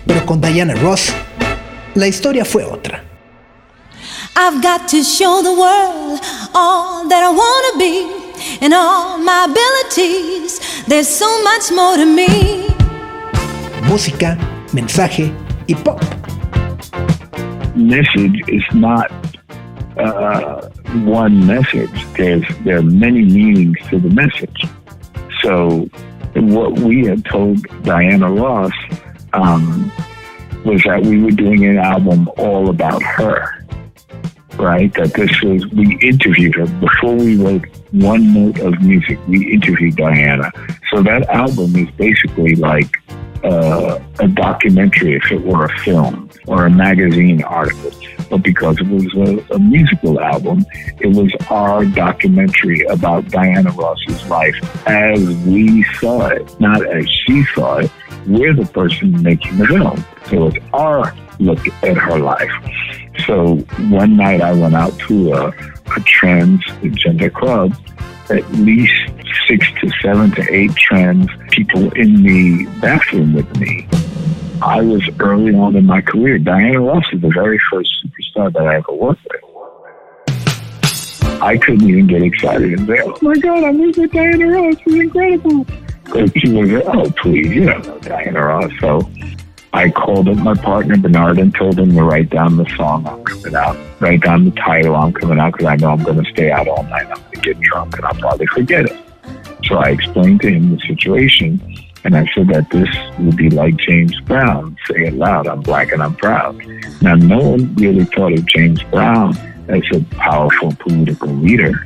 Pero 0.07 0.25
con 0.25 0.41
Diana 0.41 0.73
Ross, 0.77 1.13
la 1.97 2.07
historia 2.07 2.47
fue 2.47 2.65
otra. 2.65 3.05
I've 4.35 4.63
got 4.63 4.89
to 4.89 5.03
show 5.03 5.43
the 5.43 5.53
world 5.53 6.19
all 6.55 7.07
that 7.11 7.23
I 7.23 7.29
want 7.29 7.73
to 7.73 7.79
be 7.79 8.18
and 8.61 8.73
all 8.75 9.19
my 9.19 9.47
abilities. 9.51 10.61
There's 10.87 11.09
so 11.09 11.29
much 11.43 11.71
more 11.73 11.97
to 11.97 12.07
me. 12.07 12.67
Música, 13.89 14.37
mensaje 14.73 15.33
y 15.69 15.75
pop. 15.75 16.01
message 17.79 18.43
is 18.49 18.65
not 18.75 19.11
uh, 19.97 20.69
one 21.05 21.47
message. 21.47 21.91
There's 22.15 22.45
there 22.65 22.79
are 22.79 22.83
many 22.83 23.23
meanings 23.23 23.79
to 23.91 23.99
the 23.99 24.11
message. 24.11 24.65
So 25.43 25.89
what 26.35 26.79
we 26.81 27.07
had 27.07 27.25
told 27.25 27.63
Diana 27.85 28.31
Ross 28.31 28.73
um, 29.33 29.91
was 30.65 30.83
that 30.83 31.03
we 31.03 31.23
were 31.23 31.31
doing 31.31 31.65
an 31.65 31.79
album 31.79 32.29
all 32.37 32.69
about 32.69 33.03
her. 33.03 33.58
Right, 34.59 34.93
that 34.95 35.15
this 35.15 35.31
was 35.43 35.67
we 35.69 35.97
interviewed 36.03 36.57
her 36.57 36.67
before 36.67 37.15
we 37.15 37.37
wrote 37.37 37.65
one 37.93 38.35
note 38.35 38.59
of 38.59 38.83
music. 38.83 39.19
We 39.29 39.53
interviewed 39.53 39.97
Diana, 39.97 40.51
so 40.91 41.01
that 41.03 41.29
album 41.29 41.77
is 41.77 41.89
basically 41.93 42.57
like 42.57 42.97
uh, 43.45 44.01
a 44.19 44.29
documentary 44.29 45.15
if 45.15 45.31
it 45.31 45.43
were 45.43 45.67
a 45.67 45.79
film 45.79 46.29
or 46.47 46.67
a 46.67 46.71
magazine 46.71 47.43
article. 47.45 47.93
But 48.31 48.43
because 48.43 48.79
it 48.81 48.89
was 48.89 49.07
a, 49.15 49.55
a 49.55 49.59
musical 49.59 50.21
album, 50.21 50.67
it 51.01 51.15
was 51.17 51.33
our 51.51 51.85
documentary 51.85 52.85
about 52.87 53.29
Diana 53.29 53.71
Ross's 53.71 54.29
life 54.29 54.57
as 54.87 55.21
we 55.47 55.85
saw 56.01 56.27
it, 56.27 56.61
not 56.61 56.85
as 56.85 57.09
she 57.09 57.45
saw 57.55 57.79
it. 57.79 57.91
We're 58.27 58.55
the 58.55 58.67
person 58.67 59.23
making 59.23 59.59
the 59.59 59.67
film. 59.67 60.05
So 60.27 60.49
it's 60.49 60.67
our 60.73 61.15
look 61.39 61.67
at 61.85 61.97
her 61.97 62.19
life. 62.19 62.51
So 63.27 63.57
one 63.91 64.17
night 64.17 64.41
I 64.41 64.53
went 64.53 64.75
out 64.75 64.99
to 65.01 65.33
a, 65.33 65.49
a 65.49 66.01
transgender 66.01 67.33
club 67.33 67.75
at 68.31 68.51
least 68.53 68.93
six 69.47 69.67
to 69.81 69.91
seven 70.03 70.31
to 70.33 70.53
eight 70.53 70.75
trans 70.75 71.29
people 71.51 71.91
in 71.95 72.23
the 72.23 72.67
bathroom 72.81 73.33
with 73.33 73.59
me. 73.59 73.89
I 74.61 74.83
was 74.83 75.09
early 75.21 75.55
on 75.55 75.77
in 75.77 75.87
my 75.87 76.01
career. 76.01 76.39
Diana 76.39 76.81
Ross 76.81 77.05
is 77.13 77.21
the 77.21 77.31
very 77.31 77.59
first 77.71 77.91
superstar 78.05 78.53
that 78.53 78.67
I 78.67 78.77
ever 78.77 78.93
worked 78.93 79.27
with. 79.31 79.45
I 81.41 81.57
couldn't 81.57 81.89
even 81.89 82.09
get 82.09 82.23
excited 82.23 82.73
and 82.73 82.89
say, 82.89 82.99
"Oh 83.05 83.17
my 83.23 83.37
God, 83.37 83.63
I'm 83.63 83.79
with 83.79 84.11
Diana 84.11 84.47
Ross! 84.49 84.75
She's 84.83 84.95
incredible." 84.95 85.65
Because 86.05 86.33
she 86.37 86.51
was, 86.51 86.83
"Oh 86.87 87.11
please, 87.23 87.47
you 87.55 87.67
don't 87.67 87.87
know 87.87 87.99
Diana 88.01 88.45
Ross." 88.45 88.73
So 88.81 89.09
I 89.73 89.91
called 89.91 90.29
up 90.29 90.39
my 90.39 90.55
partner 90.55 90.97
Bernard 90.97 91.39
and 91.39 91.55
told 91.55 91.79
him 91.79 91.95
to 91.95 92.03
write 92.03 92.31
down 92.31 92.57
the 92.57 92.69
song 92.77 93.07
I'm 93.07 93.23
coming 93.25 93.55
out, 93.55 93.77
write 94.01 94.23
down 94.23 94.47
the 94.47 94.51
title 94.53 94.97
I'm 94.97 95.13
coming 95.13 95.39
out 95.39 95.53
because 95.53 95.67
I 95.67 95.77
know 95.77 95.91
I'm 95.91 96.03
going 96.03 96.23
to 96.23 96.31
stay 96.31 96.51
out 96.51 96.67
all 96.69 96.83
night. 96.85 97.07
I'm 97.07 97.21
going 97.21 97.33
to 97.33 97.41
get 97.41 97.61
drunk 97.61 97.97
and 97.97 98.07
I'll 98.07 98.15
probably 98.15 98.47
forget 98.47 98.87
it. 98.87 98.97
So 99.65 99.77
I 99.77 99.91
explained 99.91 100.41
to 100.43 100.49
him 100.49 100.75
the 100.75 100.81
situation 100.87 101.61
and 102.05 102.17
I 102.17 102.27
said 102.35 102.49
that 102.49 102.71
this 102.71 102.89
would 103.19 103.37
be 103.37 103.51
like 103.51 103.77
James 103.77 104.19
Brown. 104.21 104.77
Say 104.87 105.07
it 105.07 105.15
loud, 105.15 105.47
I'm 105.47 105.61
black 105.61 105.93
and 105.93 106.03
I'm 106.03 106.15
proud. 106.15 106.57
Now, 107.03 107.17
no 107.17 107.39
one 107.51 107.75
really 107.75 108.05
thought 108.05 108.33
of 108.33 108.47
James 108.47 108.83
Brown 108.85 109.37
as 109.69 109.83
a 109.93 110.01
powerful 110.17 110.75
political 110.79 111.29
leader. 111.29 111.85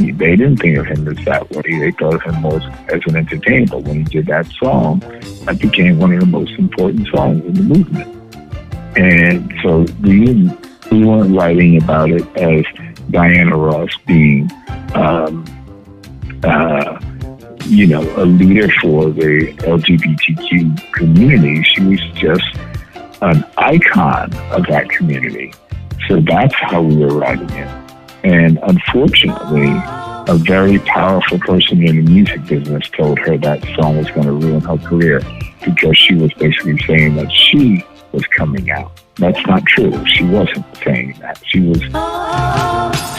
They 0.00 0.36
didn't 0.36 0.56
think 0.56 0.78
of 0.78 0.86
him 0.86 1.06
as 1.08 1.24
that 1.24 1.50
way. 1.50 1.62
They 1.78 1.90
thought 1.92 2.14
of 2.14 2.22
him 2.22 2.40
more 2.42 2.60
as, 2.88 3.00
an 3.06 3.16
entertainer. 3.16 3.66
But 3.66 3.82
when 3.82 3.98
he 3.98 4.04
did 4.04 4.26
that 4.26 4.46
song, 4.62 5.00
that 5.44 5.58
became 5.60 5.98
one 5.98 6.12
of 6.12 6.20
the 6.20 6.26
most 6.26 6.52
important 6.58 7.08
songs 7.08 7.44
in 7.44 7.54
the 7.54 7.62
movement. 7.62 8.16
And 8.96 9.52
so 9.62 9.86
we 10.02 10.50
we 10.90 11.04
weren't 11.04 11.36
writing 11.36 11.82
about 11.82 12.10
it 12.10 12.26
as 12.36 12.64
Diana 13.10 13.56
Ross 13.56 13.90
being, 14.06 14.50
um, 14.94 15.44
uh, 16.42 16.98
you 17.66 17.86
know, 17.86 18.02
a 18.16 18.24
leader 18.24 18.68
for 18.80 19.10
the 19.10 19.52
LGBTQ 19.58 20.92
community. 20.92 21.62
She 21.62 21.82
was 21.82 22.00
just 22.14 22.56
an 23.22 23.44
icon 23.56 24.34
of 24.50 24.66
that 24.66 24.88
community. 24.90 25.52
So 26.08 26.20
that's 26.20 26.54
how 26.54 26.82
we 26.82 26.96
were 26.96 27.14
writing 27.14 27.50
it. 27.50 27.89
And 28.22 28.58
unfortunately, 28.62 29.72
a 30.28 30.34
very 30.36 30.78
powerful 30.80 31.38
person 31.38 31.82
in 31.82 32.04
the 32.04 32.10
music 32.10 32.46
business 32.46 32.88
told 32.90 33.18
her 33.20 33.36
that 33.38 33.64
song 33.76 33.96
was 33.96 34.10
going 34.10 34.26
to 34.26 34.32
ruin 34.32 34.60
her 34.60 34.78
career 34.78 35.20
because 35.64 35.96
she 35.96 36.14
was 36.14 36.32
basically 36.34 36.78
saying 36.86 37.16
that 37.16 37.32
she 37.32 37.84
was 38.12 38.24
coming 38.26 38.70
out. 38.70 38.92
That's 39.16 39.44
not 39.46 39.64
true. 39.66 39.92
She 40.06 40.24
wasn't 40.24 40.64
saying 40.84 41.16
that. 41.20 41.42
She 41.46 41.60
was 41.60 41.80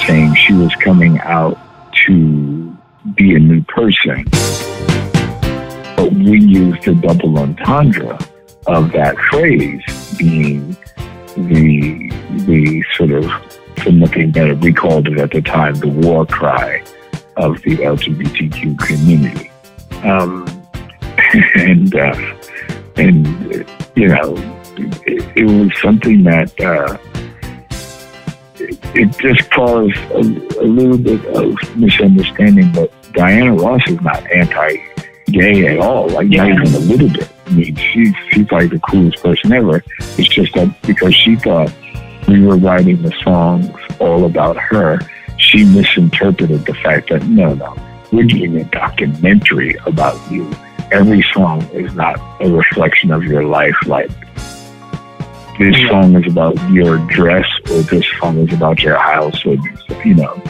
saying 0.06 0.36
she 0.36 0.54
was 0.54 0.74
coming 0.76 1.20
out 1.20 1.58
to 2.08 2.78
be 3.16 3.36
a 3.36 3.40
new 3.40 3.62
person. 3.64 4.24
But 5.96 6.14
we 6.14 6.40
used 6.40 6.84
the 6.84 6.96
double 6.96 7.38
entendre 7.38 8.18
of 8.68 8.92
that 8.94 9.18
phrase 9.30 9.84
being 10.18 10.78
the 11.36 12.12
the 12.46 12.84
sort 12.96 13.12
of 13.12 13.26
from 13.82 14.00
looking 14.00 14.36
at 14.38 14.48
it, 14.48 14.60
we 14.60 14.74
called 14.74 15.08
it 15.08 15.18
at 15.18 15.32
the 15.32 15.42
time 15.42 15.76
the 15.76 15.88
war 15.88 16.26
cry 16.26 16.84
of 17.38 17.62
the 17.64 17.78
LGBTQ 17.78 18.80
community. 18.80 19.52
Um, 20.04 20.46
and 21.56 21.94
uh, 21.96 22.38
and 22.96 23.26
you 23.96 24.08
know, 24.08 24.36
it, 25.06 25.38
it 25.38 25.46
was 25.46 25.72
something 25.82 26.24
that 26.24 26.60
uh, 26.60 26.98
it, 28.60 28.80
it 28.96 29.18
just 29.20 29.50
caused 29.52 29.98
a, 30.12 30.20
a 30.62 30.68
little 30.68 30.98
bit 30.98 31.24
of 31.36 31.78
misunderstanding. 31.78 32.72
But 32.74 32.92
Diana 33.14 33.54
Ross 33.54 33.82
is 33.88 34.02
not 34.02 34.30
anti-gay 34.32 35.68
at 35.68 35.80
all, 35.80 36.10
like 36.10 36.28
not 36.28 36.50
even 36.50 36.76
a 36.76 36.80
little 36.80 37.10
bit. 37.10 37.30
I 37.46 37.50
mean, 37.52 37.76
she's 37.76 38.14
she's 38.30 38.52
like 38.52 38.70
the 38.70 38.80
coolest 38.80 39.22
person 39.24 39.52
ever. 39.54 39.84
It's 40.18 40.28
just 40.28 40.54
that 40.54 40.82
because 40.84 41.14
she 41.14 41.36
thought 41.36 41.72
we 42.32 42.42
were 42.42 42.58
writing 42.58 43.02
the 43.02 43.12
songs 43.24 43.70
all 44.00 44.26
about 44.26 44.58
her, 44.58 45.00
she 45.38 45.66
misinterpreted 45.66 46.66
the 46.66 46.74
fact 46.76 47.10
that 47.10 47.24
no, 47.24 47.54
no, 47.54 47.76
we're 48.12 48.24
doing 48.24 48.56
a 48.58 48.64
documentary 48.66 49.76
about 49.86 50.18
you. 50.32 50.50
Every 50.92 51.24
song 51.34 51.62
is 51.74 51.94
not 51.94 52.20
a 52.42 52.50
reflection 52.50 53.12
of 53.12 53.24
your 53.24 53.44
life. 53.44 53.76
Like 53.86 54.10
this 55.58 55.76
song 55.90 56.16
is 56.16 56.32
about 56.32 56.56
your 56.70 56.98
dress, 57.08 57.46
or 57.70 57.82
this 57.82 58.06
song 58.20 58.38
is 58.40 58.54
about 58.54 58.82
your 58.82 58.98
house, 58.98 59.46
or 59.46 59.56
you 60.06 60.16
know. 60.16 60.42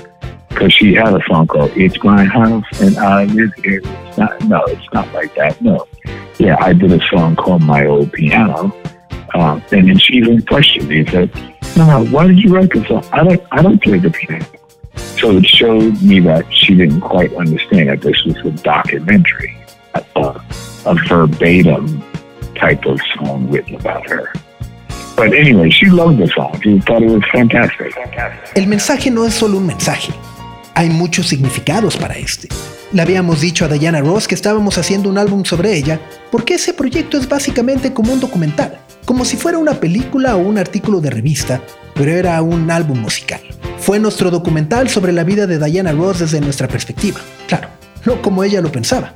Because 0.49 0.73
she 0.73 0.93
had 0.93 1.13
a 1.13 1.23
song 1.27 1.47
called 1.47 1.71
"It's 1.75 2.03
My 2.03 2.23
House" 2.23 2.65
and 2.79 2.97
I 2.97 3.25
live 3.25 3.53
here. 3.63 3.81
It's 3.83 4.17
not, 4.17 4.43
no, 4.43 4.63
it's 4.65 4.93
not 4.93 5.11
like 5.13 5.33
that. 5.35 5.61
No, 5.61 5.87
yeah, 6.37 6.57
I 6.59 6.73
did 6.73 6.91
a 6.91 6.99
song 7.07 7.35
called 7.35 7.63
"My 7.63 7.85
Old 7.85 8.11
Piano," 8.13 8.73
um, 9.33 9.63
and 9.71 9.87
then 9.89 9.97
she 9.97 10.13
even 10.13 10.41
questioned 10.43 10.87
me. 10.87 11.05
Said, 11.05 11.31
"No, 11.75 12.05
why 12.11 12.27
did 12.27 12.39
you 12.39 12.53
write 12.53 12.71
this 12.71 12.87
song? 12.87 13.03
I 13.11 13.23
don't, 13.23 13.41
I 13.51 13.61
don't 13.61 13.81
play 13.81 13.99
the 13.99 14.09
piano." 14.09 14.45
So 15.19 15.37
it 15.37 15.45
showed 15.45 16.01
me 16.01 16.19
that 16.21 16.45
she 16.51 16.73
didn't 16.73 17.01
quite 17.01 17.33
understand 17.35 17.89
that 17.89 18.01
this 18.01 18.23
was 18.25 18.37
a 18.37 18.51
documentary, 18.63 19.55
a, 19.93 20.41
a 20.85 20.95
verbatim 21.07 22.03
type 22.55 22.85
of 22.85 22.99
song 23.15 23.49
written 23.49 23.75
about 23.75 24.09
her. 24.09 24.33
But 25.15 25.33
anyway, 25.33 25.69
she 25.69 25.87
loved 25.87 26.17
the 26.17 26.27
song. 26.27 26.59
She 26.63 26.79
thought 26.79 27.03
it 27.03 27.11
was 27.11 27.23
fantastic. 27.31 27.93
El 28.55 28.65
mensaje 28.65 29.11
no 29.11 29.25
es 29.25 29.35
solo 29.35 29.57
un 29.57 29.67
mensaje. 29.67 30.11
Hay 30.73 30.89
muchos 30.89 31.27
significados 31.27 31.97
para 31.97 32.17
este. 32.17 32.47
Le 32.91 33.01
habíamos 33.01 33.39
dicho 33.39 33.65
a 33.65 33.67
Diana 33.67 34.01
Ross 34.01 34.27
que 34.27 34.35
estábamos 34.35 34.77
haciendo 34.77 35.09
un 35.09 35.17
álbum 35.17 35.45
sobre 35.45 35.77
ella 35.77 35.99
porque 36.31 36.55
ese 36.55 36.73
proyecto 36.73 37.17
es 37.17 37.29
básicamente 37.29 37.93
como 37.93 38.11
un 38.13 38.19
documental, 38.19 38.79
como 39.05 39.25
si 39.25 39.37
fuera 39.37 39.57
una 39.57 39.79
película 39.79 40.35
o 40.35 40.39
un 40.39 40.57
artículo 40.57 41.01
de 41.01 41.09
revista, 41.09 41.61
pero 41.93 42.11
era 42.11 42.41
un 42.41 42.69
álbum 42.71 42.99
musical. 42.99 43.41
Fue 43.77 43.99
nuestro 43.99 44.31
documental 44.31 44.89
sobre 44.89 45.11
la 45.11 45.23
vida 45.23 45.47
de 45.47 45.57
Diana 45.57 45.91
Ross 45.91 46.19
desde 46.19 46.41
nuestra 46.41 46.67
perspectiva, 46.67 47.19
claro, 47.47 47.69
no 48.05 48.21
como 48.21 48.43
ella 48.43 48.61
lo 48.61 48.71
pensaba. 48.71 49.15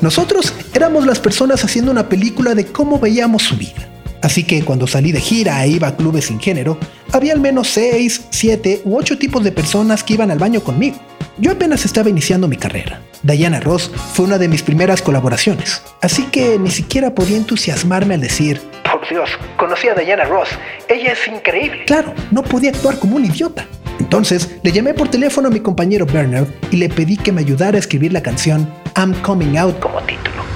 Nosotros 0.00 0.54
éramos 0.72 1.04
las 1.06 1.18
personas 1.18 1.62
haciendo 1.62 1.90
una 1.90 2.08
película 2.08 2.54
de 2.54 2.66
cómo 2.66 2.98
veíamos 2.98 3.42
su 3.42 3.56
vida. 3.56 3.86
Así 4.22 4.44
que 4.44 4.64
cuando 4.64 4.86
salí 4.86 5.12
de 5.12 5.20
gira 5.20 5.64
e 5.64 5.70
iba 5.70 5.88
a 5.88 5.96
clubes 5.96 6.26
sin 6.26 6.40
género, 6.40 6.78
había 7.12 7.32
al 7.32 7.40
menos 7.40 7.68
6, 7.68 8.22
7 8.30 8.82
u 8.84 8.96
8 8.96 9.18
tipos 9.18 9.42
de 9.42 9.52
personas 9.52 10.04
que 10.04 10.14
iban 10.14 10.30
al 10.30 10.38
baño 10.38 10.62
conmigo. 10.62 10.96
Yo 11.40 11.52
apenas 11.52 11.86
estaba 11.86 12.10
iniciando 12.10 12.48
mi 12.48 12.56
carrera. 12.58 13.00
Diana 13.22 13.60
Ross 13.60 13.90
fue 14.12 14.26
una 14.26 14.36
de 14.36 14.46
mis 14.46 14.62
primeras 14.62 15.00
colaboraciones, 15.00 15.82
así 16.02 16.24
que 16.24 16.58
ni 16.58 16.70
siquiera 16.70 17.14
podía 17.14 17.38
entusiasmarme 17.38 18.14
al 18.14 18.20
decir, 18.20 18.60
por 18.90 19.08
Dios, 19.08 19.30
conocí 19.56 19.88
a 19.88 19.94
Diana 19.94 20.24
Ross, 20.24 20.48
ella 20.88 21.12
es 21.12 21.26
increíble. 21.26 21.84
Claro, 21.86 22.12
no 22.30 22.42
podía 22.42 22.70
actuar 22.70 22.98
como 22.98 23.16
un 23.16 23.24
idiota. 23.24 23.66
Entonces 23.98 24.58
le 24.62 24.72
llamé 24.72 24.92
por 24.92 25.08
teléfono 25.08 25.48
a 25.48 25.50
mi 25.50 25.60
compañero 25.60 26.04
Bernard 26.04 26.48
y 26.70 26.76
le 26.76 26.90
pedí 26.90 27.16
que 27.16 27.32
me 27.32 27.40
ayudara 27.40 27.76
a 27.76 27.80
escribir 27.80 28.12
la 28.12 28.22
canción 28.22 28.68
I'm 28.96 29.14
Coming 29.22 29.56
Out 29.56 29.78
como 29.80 30.00
título. 30.02 30.49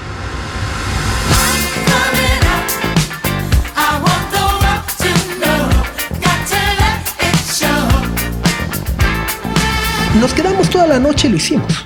Nos 10.19 10.33
quedamos 10.33 10.69
toda 10.69 10.87
la 10.87 10.97
noche 10.97 11.27
y 11.27 11.31
lo 11.31 11.37
hicimos. 11.37 11.85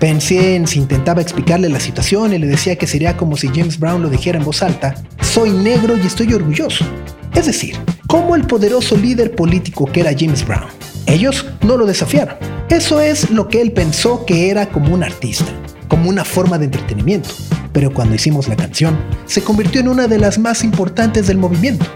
Pensé 0.00 0.56
en 0.56 0.66
si 0.66 0.80
intentaba 0.80 1.22
explicarle 1.22 1.68
la 1.68 1.78
situación 1.78 2.34
y 2.34 2.38
le 2.38 2.46
decía 2.48 2.76
que 2.76 2.88
sería 2.88 3.16
como 3.16 3.36
si 3.36 3.48
James 3.48 3.78
Brown 3.78 4.02
lo 4.02 4.10
dijera 4.10 4.38
en 4.38 4.44
voz 4.44 4.62
alta, 4.62 4.96
soy 5.22 5.50
negro 5.50 5.96
y 5.96 6.06
estoy 6.06 6.32
orgulloso. 6.34 6.84
Es 7.34 7.46
decir, 7.46 7.76
como 8.08 8.34
el 8.34 8.46
poderoso 8.46 8.96
líder 8.96 9.34
político 9.34 9.86
que 9.86 10.00
era 10.00 10.10
James 10.16 10.44
Brown. 10.46 10.66
Ellos 11.06 11.46
no 11.62 11.76
lo 11.76 11.86
desafiaron. 11.86 12.36
Eso 12.68 13.00
es 13.00 13.30
lo 13.30 13.48
que 13.48 13.60
él 13.60 13.72
pensó 13.72 14.26
que 14.26 14.50
era 14.50 14.68
como 14.68 14.92
un 14.92 15.04
artista, 15.04 15.46
como 15.86 16.10
una 16.10 16.24
forma 16.24 16.58
de 16.58 16.66
entretenimiento. 16.66 17.30
Pero 17.72 17.94
cuando 17.94 18.16
hicimos 18.16 18.48
la 18.48 18.56
canción, 18.56 18.98
se 19.26 19.42
convirtió 19.42 19.80
en 19.80 19.88
una 19.88 20.08
de 20.08 20.18
las 20.18 20.38
más 20.38 20.64
importantes 20.64 21.28
del 21.28 21.38
movimiento. 21.38 21.86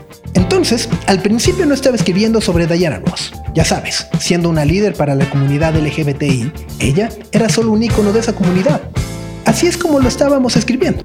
Entonces, 0.43 0.89
al 1.07 1.23
principio 1.23 1.67
no 1.67 1.73
estaba 1.73 1.95
escribiendo 1.95 2.41
sobre 2.41 2.67
Diana 2.67 3.01
Ross. 3.07 3.33
Ya 3.55 3.65
sabes, 3.65 4.09
siendo 4.19 4.49
una 4.49 4.65
líder 4.65 4.95
para 4.95 5.15
la 5.15 5.25
comunidad 5.27 5.77
LGBTI, 5.77 6.53
ella 6.81 7.11
era 7.31 7.49
solo 7.49 7.71
un 7.71 7.81
icono 7.81 8.13
de 8.13 8.19
esa 8.19 8.35
comunidad. 8.35 8.81
Así 9.47 9.69
es 9.69 9.79
como 9.79 10.01
lo 10.01 10.09
estábamos 10.09 10.57
escribiendo. 10.57 11.05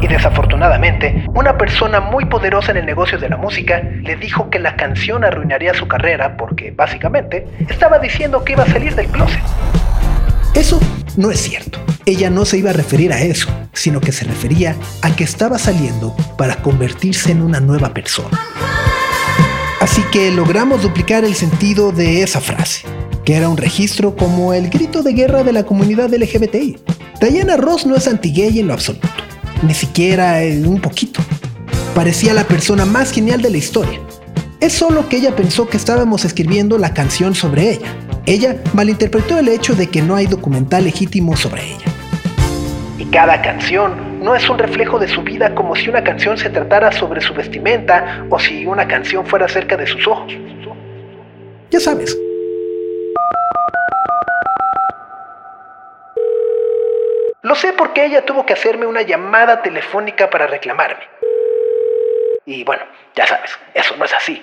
Y 0.00 0.06
desafortunadamente, 0.06 1.24
una 1.34 1.58
persona 1.58 2.00
muy 2.00 2.24
poderosa 2.26 2.70
en 2.70 2.78
el 2.78 2.86
negocio 2.86 3.18
de 3.18 3.28
la 3.28 3.36
música 3.36 3.82
le 4.02 4.14
dijo 4.14 4.48
que 4.48 4.60
la 4.60 4.76
canción 4.76 5.24
arruinaría 5.24 5.74
su 5.74 5.88
carrera 5.88 6.36
porque, 6.36 6.70
básicamente, 6.70 7.48
estaba 7.68 7.98
diciendo 7.98 8.44
que 8.44 8.52
iba 8.52 8.62
a 8.62 8.68
salir 8.68 8.94
del 8.94 9.08
closet. 9.08 9.42
Eso 10.54 10.78
no 11.16 11.30
es 11.30 11.40
cierto. 11.40 11.78
Ella 12.06 12.30
no 12.30 12.44
se 12.44 12.58
iba 12.58 12.70
a 12.70 12.74
referir 12.74 13.12
a 13.12 13.20
eso, 13.22 13.48
sino 13.72 14.00
que 14.00 14.12
se 14.12 14.24
refería 14.24 14.76
a 15.02 15.14
que 15.14 15.24
estaba 15.24 15.58
saliendo 15.58 16.14
para 16.36 16.62
convertirse 16.62 17.32
en 17.32 17.42
una 17.42 17.60
nueva 17.60 17.92
persona. 17.92 18.40
Así 19.80 20.02
que 20.12 20.30
logramos 20.30 20.82
duplicar 20.82 21.24
el 21.24 21.34
sentido 21.34 21.92
de 21.92 22.22
esa 22.22 22.40
frase, 22.40 22.82
que 23.24 23.34
era 23.34 23.48
un 23.48 23.56
registro 23.56 24.16
como 24.16 24.52
el 24.52 24.68
grito 24.70 25.02
de 25.02 25.12
guerra 25.12 25.42
de 25.42 25.52
la 25.52 25.64
comunidad 25.64 26.12
LGBTI. 26.12 26.78
Diana 27.20 27.56
Ross 27.56 27.86
no 27.86 27.96
es 27.96 28.06
anti-gay 28.06 28.58
en 28.58 28.66
lo 28.66 28.74
absoluto, 28.74 29.08
ni 29.62 29.74
siquiera 29.74 30.42
eh, 30.42 30.62
un 30.66 30.80
poquito. 30.80 31.20
Parecía 31.94 32.34
la 32.34 32.44
persona 32.44 32.84
más 32.84 33.10
genial 33.10 33.42
de 33.42 33.50
la 33.50 33.58
historia. 33.58 34.00
Es 34.60 34.74
solo 34.74 35.08
que 35.08 35.16
ella 35.16 35.34
pensó 35.34 35.70
que 35.70 35.78
estábamos 35.78 36.26
escribiendo 36.26 36.76
la 36.76 36.92
canción 36.92 37.34
sobre 37.34 37.70
ella. 37.70 37.88
Ella 38.26 38.56
malinterpretó 38.74 39.38
el 39.38 39.48
hecho 39.48 39.74
de 39.74 39.88
que 39.88 40.02
no 40.02 40.16
hay 40.16 40.26
documental 40.26 40.84
legítimo 40.84 41.34
sobre 41.34 41.62
ella. 41.62 41.86
Y 42.98 43.06
cada 43.06 43.40
canción 43.40 44.22
no 44.22 44.34
es 44.34 44.50
un 44.50 44.58
reflejo 44.58 44.98
de 44.98 45.08
su 45.08 45.22
vida 45.22 45.54
como 45.54 45.74
si 45.74 45.88
una 45.88 46.04
canción 46.04 46.36
se 46.36 46.50
tratara 46.50 46.92
sobre 46.92 47.22
su 47.22 47.32
vestimenta 47.32 48.26
o 48.28 48.38
si 48.38 48.66
una 48.66 48.86
canción 48.86 49.24
fuera 49.24 49.46
acerca 49.46 49.78
de 49.78 49.86
sus 49.86 50.06
ojos. 50.06 50.30
Ya 51.70 51.80
sabes. 51.80 52.18
Lo 57.40 57.54
sé 57.54 57.72
porque 57.72 58.04
ella 58.04 58.26
tuvo 58.26 58.44
que 58.44 58.52
hacerme 58.52 58.84
una 58.84 59.00
llamada 59.00 59.62
telefónica 59.62 60.28
para 60.28 60.46
reclamarme. 60.46 61.19
Y 62.50 62.64
bueno, 62.64 62.82
ya 63.16 63.24
sabes, 63.28 63.52
eso 63.74 63.96
no 63.96 64.04
es 64.04 64.10
así. 64.12 64.42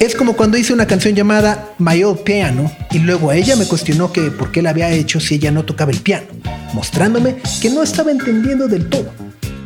Es 0.00 0.14
como 0.14 0.34
cuando 0.34 0.56
hice 0.56 0.72
una 0.72 0.86
canción 0.86 1.14
llamada 1.14 1.74
My 1.76 2.02
Old 2.02 2.22
Piano 2.22 2.74
y 2.90 3.00
luego 3.00 3.32
ella 3.32 3.54
me 3.54 3.66
cuestionó 3.66 4.10
que 4.10 4.30
por 4.30 4.50
qué 4.50 4.62
la 4.62 4.70
había 4.70 4.88
hecho 4.88 5.20
si 5.20 5.34
ella 5.34 5.50
no 5.50 5.66
tocaba 5.66 5.90
el 5.90 6.00
piano, 6.00 6.28
mostrándome 6.72 7.36
que 7.60 7.68
no 7.68 7.82
estaba 7.82 8.10
entendiendo 8.10 8.66
del 8.66 8.88
todo, 8.88 9.12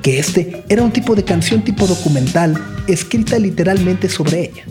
que 0.03 0.19
este 0.19 0.65
era 0.69 0.83
un 0.83 0.91
tipo 0.91 1.15
de 1.15 1.23
canción 1.23 1.63
tipo 1.63 1.87
documental 1.87 2.61
escrita 2.89 3.39
literalmente 3.39 4.09
sobre 4.09 4.41
ella. 4.41 4.65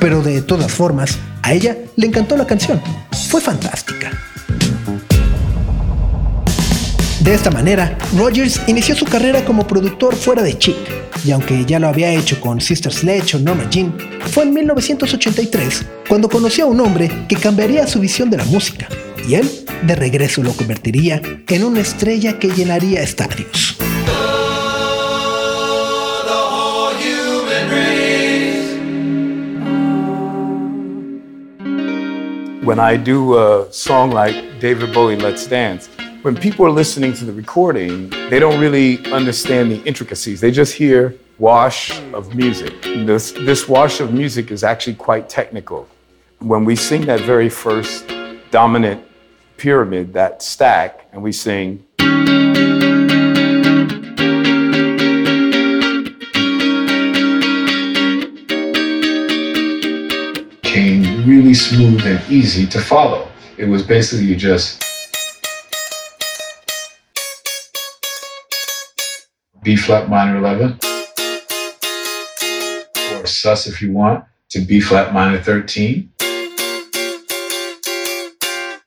Pero 0.00 0.22
de 0.22 0.42
todas 0.42 0.72
formas, 0.72 1.20
a 1.42 1.52
ella 1.52 1.76
le 1.94 2.08
encantó 2.08 2.36
la 2.36 2.48
canción. 2.48 2.82
Fue 3.28 3.40
fantástica. 3.40 4.10
De 7.26 7.34
esta 7.34 7.50
manera, 7.50 7.98
Rogers 8.16 8.60
inició 8.68 8.94
su 8.94 9.04
carrera 9.04 9.44
como 9.44 9.66
productor 9.66 10.14
fuera 10.14 10.44
de 10.44 10.56
Chic, 10.56 10.76
y 11.24 11.32
aunque 11.32 11.64
ya 11.64 11.80
lo 11.80 11.88
había 11.88 12.12
hecho 12.12 12.40
con 12.40 12.60
Sister 12.60 12.92
Sledge 12.92 13.34
o 13.34 13.40
Norma 13.40 13.68
Jean, 13.68 13.92
fue 14.28 14.44
en 14.44 14.54
1983 14.54 15.86
cuando 16.08 16.28
conoció 16.28 16.66
a 16.66 16.68
un 16.68 16.80
hombre 16.80 17.10
que 17.28 17.34
cambiaría 17.34 17.84
su 17.88 17.98
visión 17.98 18.30
de 18.30 18.36
la 18.36 18.44
música, 18.44 18.86
y 19.28 19.34
él 19.34 19.50
de 19.82 19.96
regreso 19.96 20.40
lo 20.40 20.52
convertiría 20.52 21.20
en 21.48 21.64
una 21.64 21.80
estrella 21.80 22.38
que 22.38 22.46
llenaría 22.50 23.02
estadios. 23.02 23.76
When 32.62 32.78
I 32.78 32.96
do 32.96 33.36
a 33.36 33.66
song 33.72 34.12
like 34.12 34.60
David 34.60 34.92
Bowie, 34.94 35.16
Let's 35.16 35.48
Dance, 35.48 35.88
when 36.26 36.34
people 36.34 36.66
are 36.66 36.72
listening 36.72 37.12
to 37.12 37.24
the 37.24 37.32
recording, 37.32 38.10
they 38.30 38.40
don't 38.40 38.58
really 38.58 38.98
understand 39.12 39.70
the 39.70 39.80
intricacies. 39.84 40.40
They 40.40 40.50
just 40.50 40.74
hear 40.74 41.14
wash 41.38 42.00
of 42.14 42.34
music. 42.34 42.82
This, 42.82 43.30
this 43.30 43.68
wash 43.68 44.00
of 44.00 44.12
music 44.12 44.50
is 44.50 44.64
actually 44.64 44.94
quite 44.94 45.28
technical. 45.28 45.88
When 46.40 46.64
we 46.64 46.74
sing 46.74 47.06
that 47.06 47.20
very 47.20 47.48
first 47.48 48.12
dominant 48.50 49.06
pyramid, 49.56 50.12
that 50.14 50.42
stack, 50.42 51.08
and 51.12 51.22
we 51.22 51.30
sing. 51.30 51.86
Came 60.64 61.24
really 61.24 61.54
smooth 61.54 62.04
and 62.04 62.20
easy 62.28 62.66
to 62.66 62.80
follow. 62.80 63.28
It 63.58 63.66
was 63.66 63.84
basically 63.84 64.34
just 64.34 64.85
B 69.66 69.74
flat 69.74 70.08
minor 70.08 70.36
11, 70.36 70.78
or 73.14 73.26
sus 73.26 73.66
if 73.66 73.82
you 73.82 73.90
want, 73.90 74.24
to 74.50 74.60
B 74.60 74.80
flat 74.80 75.12
minor 75.12 75.42
13, 75.42 76.08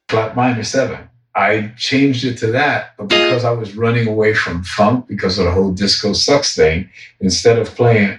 flat 0.07 0.37
minor 0.37 0.63
7. 0.63 0.97
I 1.35 1.73
changed 1.75 2.23
it 2.23 2.37
to 2.37 2.47
that, 2.53 2.95
but 2.97 3.09
because 3.09 3.43
I 3.43 3.51
was 3.51 3.75
running 3.75 4.07
away 4.07 4.33
from 4.33 4.63
funk 4.63 5.05
because 5.05 5.37
of 5.37 5.43
the 5.43 5.51
whole 5.51 5.73
disco 5.73 6.13
sucks 6.13 6.55
thing, 6.55 6.89
instead 7.19 7.59
of 7.59 7.75
playing, 7.75 8.17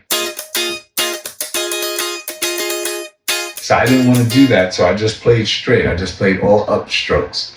so 3.56 3.74
I 3.74 3.86
didn't 3.86 4.06
want 4.06 4.18
to 4.18 4.28
do 4.28 4.46
that, 4.48 4.74
so 4.74 4.86
I 4.86 4.94
just 4.94 5.22
played 5.22 5.48
straight. 5.48 5.86
I 5.86 5.96
just 5.96 6.18
played 6.18 6.40
all 6.40 6.68
up 6.68 6.90
strokes. 6.90 7.54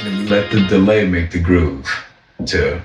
And 0.00 0.28
let 0.28 0.52
the 0.52 0.66
delay 0.68 1.08
make 1.08 1.30
the 1.30 1.40
groove 1.40 1.88
to 2.44 2.82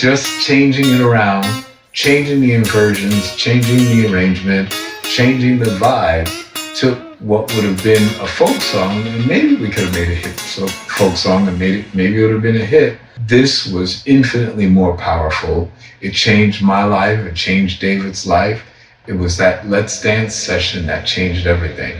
just 0.00 0.40
changing 0.40 0.86
it 0.86 1.00
around, 1.02 1.44
changing 1.92 2.40
the 2.40 2.54
inversions, 2.54 3.36
changing 3.36 3.76
the 3.76 4.10
arrangement, 4.10 4.74
changing 5.02 5.58
the 5.58 5.66
vibe 5.76 6.26
took 6.74 6.98
what 7.20 7.54
would 7.54 7.64
have 7.64 7.82
been 7.84 8.02
a 8.22 8.26
folk 8.26 8.62
song, 8.62 9.06
and 9.06 9.26
maybe 9.26 9.56
we 9.56 9.68
could 9.68 9.84
have 9.84 9.92
made 9.92 10.08
a 10.08 10.14
hit 10.14 10.38
so 10.38 10.66
folk 10.66 11.14
song, 11.18 11.46
and 11.48 11.58
made 11.58 11.80
it, 11.80 11.94
maybe 11.94 12.18
it 12.18 12.22
would 12.22 12.32
have 12.32 12.40
been 12.40 12.62
a 12.62 12.64
hit. 12.64 12.98
This 13.26 13.70
was 13.70 14.02
infinitely 14.06 14.64
more 14.64 14.96
powerful. 14.96 15.70
It 16.00 16.12
changed 16.12 16.62
my 16.62 16.82
life. 16.82 17.18
It 17.18 17.34
changed 17.34 17.82
David's 17.82 18.26
life. 18.26 18.62
It 19.06 19.12
was 19.12 19.36
that 19.36 19.68
Let's 19.68 20.00
Dance 20.00 20.34
session 20.34 20.86
that 20.86 21.04
changed 21.04 21.46
everything. 21.46 21.94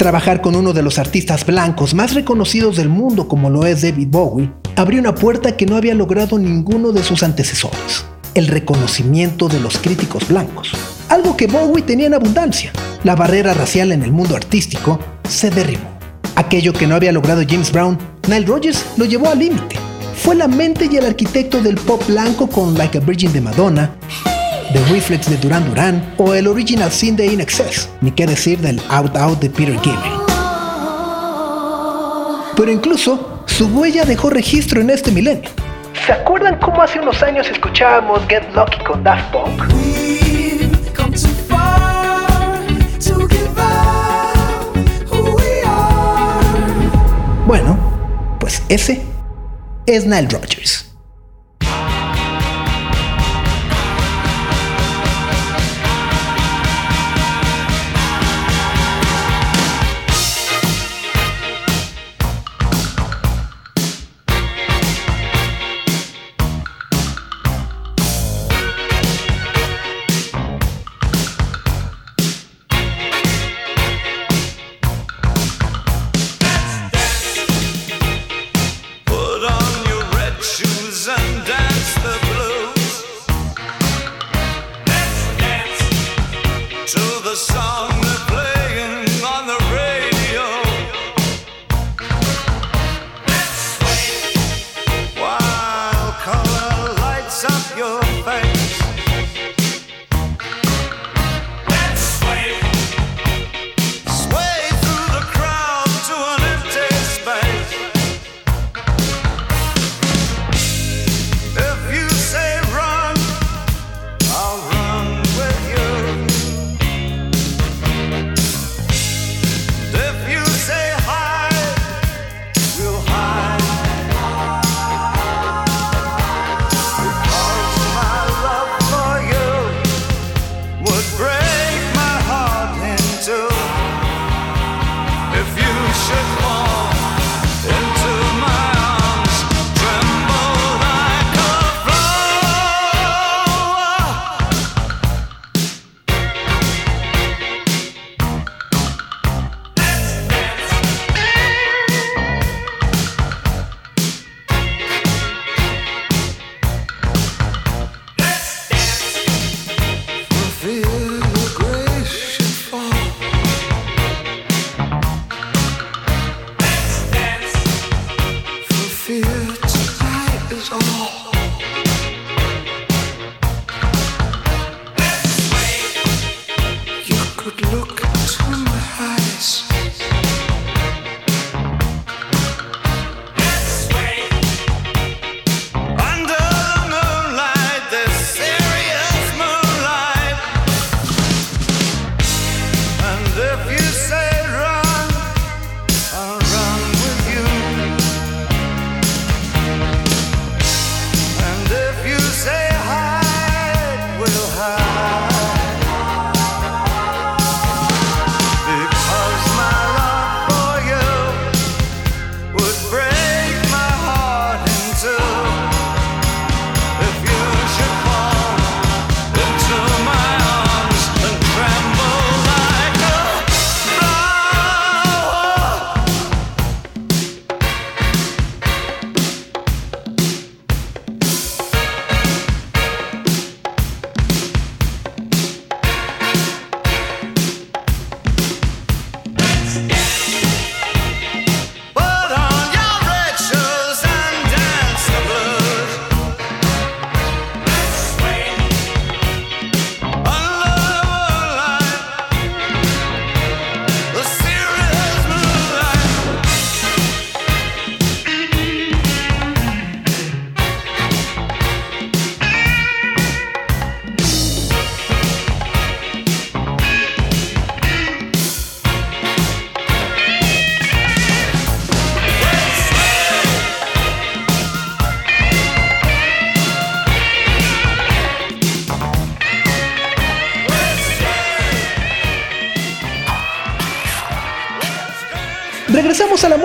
Trabajar 0.00 0.40
con 0.40 0.56
uno 0.56 0.72
de 0.72 0.82
los 0.82 0.98
artistas 0.98 1.44
blancos 1.44 1.92
más 1.92 2.14
reconocidos 2.14 2.76
del 2.76 2.88
mundo 2.88 3.28
como 3.28 3.50
lo 3.50 3.66
es 3.66 3.82
David 3.82 4.08
Bowie 4.08 4.50
abrió 4.74 4.98
una 4.98 5.14
puerta 5.14 5.58
que 5.58 5.66
no 5.66 5.76
había 5.76 5.94
logrado 5.94 6.38
ninguno 6.38 6.92
de 6.92 7.02
sus 7.02 7.22
antecesores, 7.22 8.06
el 8.32 8.46
reconocimiento 8.46 9.46
de 9.50 9.60
los 9.60 9.76
críticos 9.76 10.26
blancos, 10.26 10.72
algo 11.10 11.36
que 11.36 11.48
Bowie 11.48 11.82
tenía 11.82 12.06
en 12.06 12.14
abundancia. 12.14 12.72
La 13.04 13.14
barrera 13.14 13.52
racial 13.52 13.92
en 13.92 14.02
el 14.02 14.10
mundo 14.10 14.36
artístico 14.36 14.98
se 15.28 15.50
derribó. 15.50 15.90
Aquello 16.34 16.72
que 16.72 16.86
no 16.86 16.94
había 16.94 17.12
logrado 17.12 17.42
James 17.46 17.70
Brown, 17.70 17.98
Nile 18.26 18.46
Rodgers 18.46 18.82
lo 18.96 19.04
llevó 19.04 19.28
al 19.28 19.40
límite. 19.40 19.76
Fue 20.14 20.34
la 20.34 20.48
mente 20.48 20.88
y 20.90 20.96
el 20.96 21.04
arquitecto 21.04 21.60
del 21.60 21.74
pop 21.74 22.02
blanco 22.08 22.46
con 22.46 22.72
Like 22.72 22.96
a 22.96 23.00
Virgin 23.02 23.34
de 23.34 23.42
Madonna, 23.42 23.90
The 24.72 24.84
Reflex 24.84 25.28
de 25.28 25.36
Duran 25.36 25.68
Duran 25.68 26.14
o 26.16 26.32
el 26.32 26.46
Original 26.46 26.92
Sin 26.92 27.16
de 27.16 27.26
In 27.26 27.40
Excess, 27.40 27.88
ni 28.00 28.12
qué 28.12 28.24
decir 28.24 28.60
del 28.60 28.80
Out 28.88 29.16
Out 29.16 29.40
de 29.40 29.50
Peter 29.50 29.74
Gabriel. 29.74 30.20
Pero 32.56 32.70
incluso 32.70 33.42
su 33.46 33.66
huella 33.66 34.04
dejó 34.04 34.30
registro 34.30 34.80
en 34.80 34.90
este 34.90 35.10
milenio. 35.10 35.50
¿Se 36.06 36.12
acuerdan 36.12 36.58
cómo 36.60 36.82
hace 36.82 37.00
unos 37.00 37.20
años 37.22 37.48
escuchábamos 37.48 38.20
Get 38.28 38.44
Lucky 38.54 38.78
con 38.84 39.02
Daft 39.02 39.32
Punk? 39.32 39.64
Bueno, 47.44 47.76
pues 48.38 48.62
ese 48.68 49.02
es 49.86 50.06
Nile 50.06 50.28
Rodgers. 50.30 50.89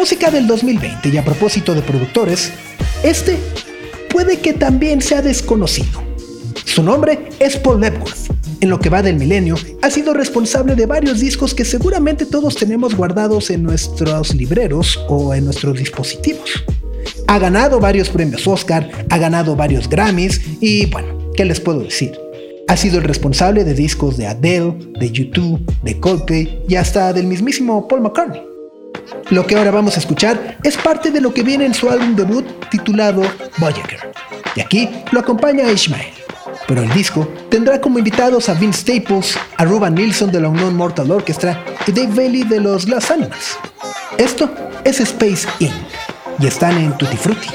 Música 0.06 0.30
del 0.30 0.46
2020 0.46 1.10
y 1.10 1.18
a 1.18 1.26
propósito 1.26 1.74
de 1.74 1.82
productores, 1.82 2.52
este 3.02 3.40
puede 4.12 4.38
que 4.38 4.54
también 4.54 5.02
sea 5.02 5.24
desconocido. 5.24 6.00
Su 6.64 6.84
nombre 6.84 7.30
es 7.40 7.58
Paul 7.58 7.84
Epworth. 7.84 8.30
En 8.62 8.70
lo 8.70 8.78
que 8.80 8.92
va 8.92 9.02
del 9.02 9.16
milenio, 9.16 9.56
ha 9.82 9.90
sido 9.90 10.14
responsable 10.14 10.76
de 10.76 10.86
varios 10.86 11.22
discos 11.22 11.56
que 11.56 11.66
seguramente 11.66 12.28
todos 12.28 12.56
tenemos 12.56 12.94
guardados 12.94 13.50
en 13.50 13.64
nuestros 13.64 14.36
libreros 14.36 15.00
o 15.10 15.34
en 15.34 15.46
nuestros 15.46 15.76
dispositivos. 15.76 16.52
Ha 17.26 17.40
ganado 17.40 17.80
varios 17.80 18.10
premios 18.10 18.46
Oscar, 18.46 18.88
ha 19.10 19.18
ganado 19.18 19.56
varios 19.56 19.90
Grammys 19.90 20.40
y 20.62 20.86
bueno, 20.86 21.32
¿qué 21.36 21.46
les 21.46 21.60
puedo 21.60 21.80
decir? 21.80 22.16
Ha 22.68 22.78
sido 22.78 23.00
el 23.00 23.06
responsable 23.06 23.64
de 23.64 23.74
discos 23.74 24.18
de 24.18 24.28
Adele, 24.28 24.76
de 25.00 25.12
YouTube, 25.12 25.60
de 25.82 26.00
Coldplay 26.00 26.62
y 26.70 26.76
hasta 26.76 27.12
del 27.12 27.26
mismísimo 27.26 27.88
Paul 27.88 28.02
McCartney. 28.02 28.55
Lo 29.30 29.46
que 29.46 29.56
ahora 29.56 29.72
vamos 29.72 29.96
a 29.96 30.00
escuchar 30.00 30.58
es 30.64 30.78
parte 30.78 31.12
de 31.12 31.22
lo 31.22 31.34
que 31.34 31.44
viene 31.44 31.66
en 31.66 31.74
su 31.74 31.90
álbum 31.90 32.16
debut 32.16 32.46
titulado 32.70 33.24
Voyager. 33.58 34.12
Y 34.56 34.62
aquí 34.62 34.90
lo 35.12 35.20
acompaña 35.20 35.72
Ishmael. 35.72 36.14
Pero 36.68 36.82
el 36.82 36.94
disco 36.94 37.28
tendrá 37.50 37.80
como 37.80 38.00
invitados 38.00 38.50
a 38.50 38.54
Vince 38.54 38.82
Staples, 38.82 39.38
a 39.58 39.66
Ruben 39.66 39.96
Nilsson 39.96 40.32
de 40.32 40.42
la 40.42 40.50
Unknown 40.50 40.76
Mortal 40.76 41.12
Orchestra 41.12 41.64
y 41.86 41.92
Dave 41.92 42.14
Bailey 42.16 42.44
de 42.44 42.60
los 42.60 42.86
Glass 42.86 43.12
Animals. 43.12 43.58
Esto 44.18 44.50
es 44.84 45.00
Space 45.00 45.48
Inc. 45.60 45.74
y 46.40 46.48
están 46.48 46.78
en 46.78 46.98
Tutti 46.98 47.18
Frutti. 47.18 47.50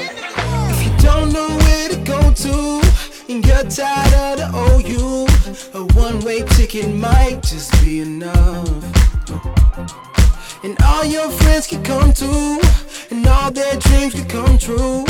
One-way 5.94 6.42
ticket 6.56 6.88
might 6.88 7.42
just 7.42 7.70
be 7.84 8.00
enough. 8.00 8.68
And 10.62 10.76
all 10.82 11.06
your 11.06 11.30
friends 11.30 11.66
can 11.66 11.82
come 11.82 12.12
too, 12.12 12.60
and 13.10 13.26
all 13.26 13.50
their 13.50 13.76
dreams 13.76 14.12
can 14.14 14.28
come 14.28 14.58
true. 14.58 15.06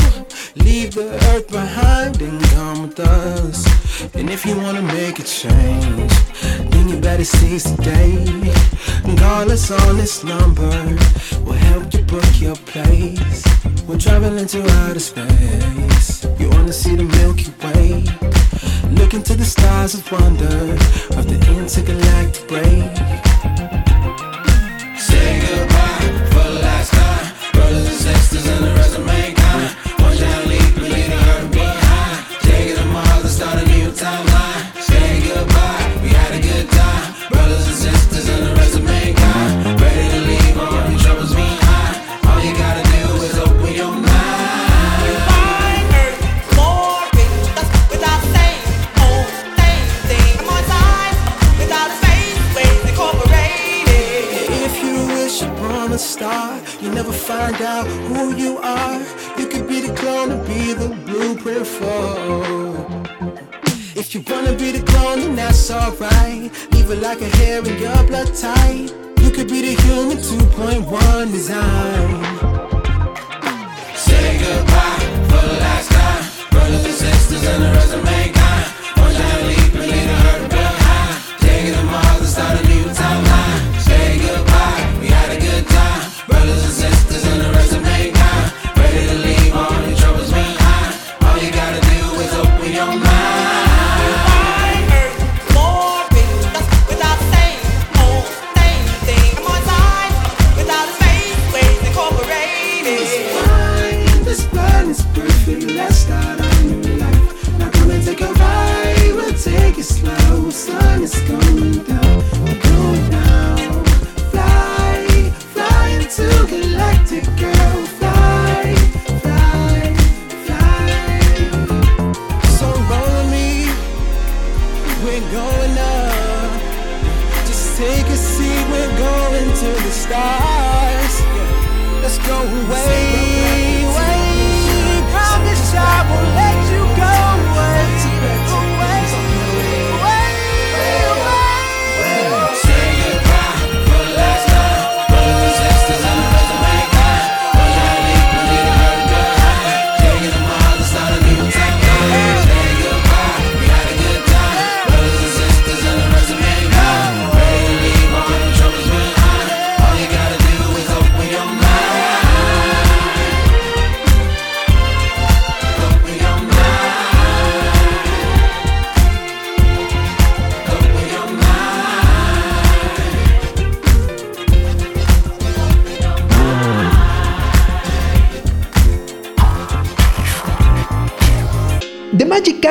Leave 0.55 0.95
the 0.95 1.09
earth 1.29 1.49
behind 1.49 2.21
and 2.21 2.41
come 2.55 2.83
with 2.83 2.99
us. 2.99 3.65
And 4.15 4.29
if 4.29 4.45
you 4.45 4.55
wanna 4.55 4.81
make 4.81 5.19
a 5.19 5.23
change, 5.23 6.13
then 6.71 6.87
you 6.87 6.97
better 7.01 7.25
seize 7.25 7.63
the 7.63 7.83
day. 7.83 8.61
Call 9.17 9.51
us 9.51 9.69
on 9.71 9.97
this 9.97 10.23
number, 10.23 10.71
we'll 11.43 11.61
help 11.69 11.93
you 11.93 12.01
book 12.03 12.31
your 12.39 12.55
place. 12.55 13.43
We're 13.87 13.97
traveling 13.97 14.47
to 14.47 14.61
outer 14.83 14.99
space. 14.99 16.25
You 16.39 16.49
wanna 16.49 16.71
see 16.71 16.95
the 16.95 17.03
Milky 17.03 17.51
Way? 17.61 18.03
Look 18.91 19.13
into 19.13 19.35
the 19.35 19.45
stars 19.45 19.95
of 19.95 20.11
wonder 20.11 20.77
of 21.17 21.27
the 21.27 21.37
intergalactic 21.57 22.47
break. 22.47 23.60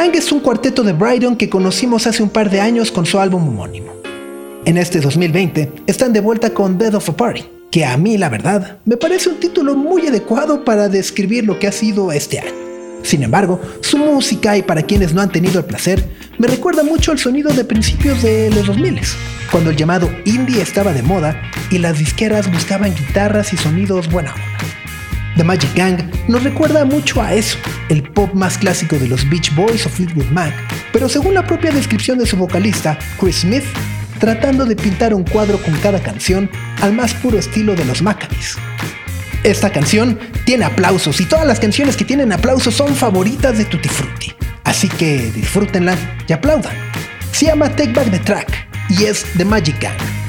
Gang 0.01 0.17
es 0.17 0.33
un 0.33 0.41
cuarteto 0.41 0.83
de 0.83 0.95
Brighton 0.95 1.37
que 1.37 1.51
conocimos 1.51 2.07
hace 2.07 2.23
un 2.23 2.31
par 2.31 2.49
de 2.49 2.59
años 2.59 2.91
con 2.91 3.05
su 3.05 3.21
álbum 3.21 3.47
homónimo. 3.47 3.93
En 4.65 4.79
este 4.79 4.99
2020 4.99 5.71
están 5.87 6.15
de 6.15 6.23
vuelta 6.23 6.55
con 6.55 6.79
Dead 6.79 6.95
of 6.95 7.11
a 7.11 7.15
Party, 7.15 7.45
que 7.71 7.85
a 7.85 7.99
mí 7.99 8.17
la 8.17 8.31
verdad 8.31 8.79
me 8.87 8.97
parece 8.97 9.29
un 9.29 9.39
título 9.39 9.77
muy 9.77 10.07
adecuado 10.07 10.65
para 10.65 10.89
describir 10.89 11.45
lo 11.45 11.59
que 11.59 11.67
ha 11.67 11.73
sido 11.73 12.13
este 12.13 12.39
año. 12.39 12.51
Sin 13.03 13.23
embargo, 13.23 13.61
su 13.83 13.99
música 13.99 14.57
y 14.57 14.63
para 14.63 14.85
quienes 14.85 15.13
no 15.13 15.21
han 15.21 15.33
tenido 15.33 15.59
el 15.59 15.67
placer, 15.67 16.03
me 16.39 16.47
recuerda 16.47 16.83
mucho 16.83 17.13
al 17.13 17.19
sonido 17.19 17.53
de 17.53 17.67
principios 17.67 18.23
de 18.23 18.49
los 18.49 18.69
2000, 18.69 19.01
cuando 19.53 19.69
el 19.69 19.77
llamado 19.77 20.09
indie 20.25 20.63
estaba 20.63 20.95
de 20.95 21.03
moda 21.03 21.39
y 21.71 21.77
las 21.77 21.99
disqueras 21.99 22.51
buscaban 22.51 22.95
guitarras 22.95 23.53
y 23.53 23.59
sonidos 23.59 24.11
buena. 24.11 24.35
The 25.37 25.45
Magic 25.45 25.75
Gang 25.75 25.99
nos 26.29 26.43
recuerda 26.43 26.85
mucho 26.85 27.23
a 27.23 27.35
eso, 27.35 27.57
el 27.89 28.03
pop 28.03 28.35
más 28.35 28.59
clásico 28.59 28.99
de 28.99 29.09
los 29.09 29.29
Beach 29.29 29.55
Boys 29.55 29.87
o 29.87 29.89
Fleetwood 29.89 30.27
Mac, 30.27 30.53
pero 30.93 31.09
según 31.09 31.35
la 31.35 31.47
propia 31.47 31.71
descripción 31.71 32.19
de 32.19 32.27
su 32.27 32.37
vocalista, 32.37 32.99
Chris 33.19 33.41
Smith, 33.41 33.65
tratando 34.19 34.67
de 34.67 34.77
pintar 34.77 35.15
un 35.15 35.25
cuadro 35.25 35.59
con 35.63 35.75
cada 35.79 36.01
canción 36.01 36.51
al 36.83 36.93
más 36.93 37.15
puro 37.15 37.39
estilo 37.39 37.75
de 37.75 37.85
los 37.85 38.03
Maccabees. 38.03 38.57
Esta 39.43 39.71
canción 39.71 40.19
tiene 40.45 40.67
aplausos 40.67 41.21
y 41.21 41.25
todas 41.25 41.47
las 41.47 41.61
canciones 41.61 41.97
que 41.97 42.05
tienen 42.05 42.33
aplausos 42.33 42.75
son 42.75 42.95
favoritas 42.95 43.57
de 43.57 43.65
Tutti 43.65 43.89
Frutti, 43.89 44.35
así 44.65 44.89
que 44.89 45.31
disfrútenla 45.35 45.97
y 46.29 46.33
aplaudan. 46.33 46.75
Se 47.33 47.47
llama 47.47 47.71
Take 47.71 47.93
Back 47.93 48.11
the 48.11 48.19
Track 48.19 48.69
y 48.91 49.05
es 49.05 49.25
The 49.37 49.45
Magic 49.45 49.81
Gang. 49.81 50.20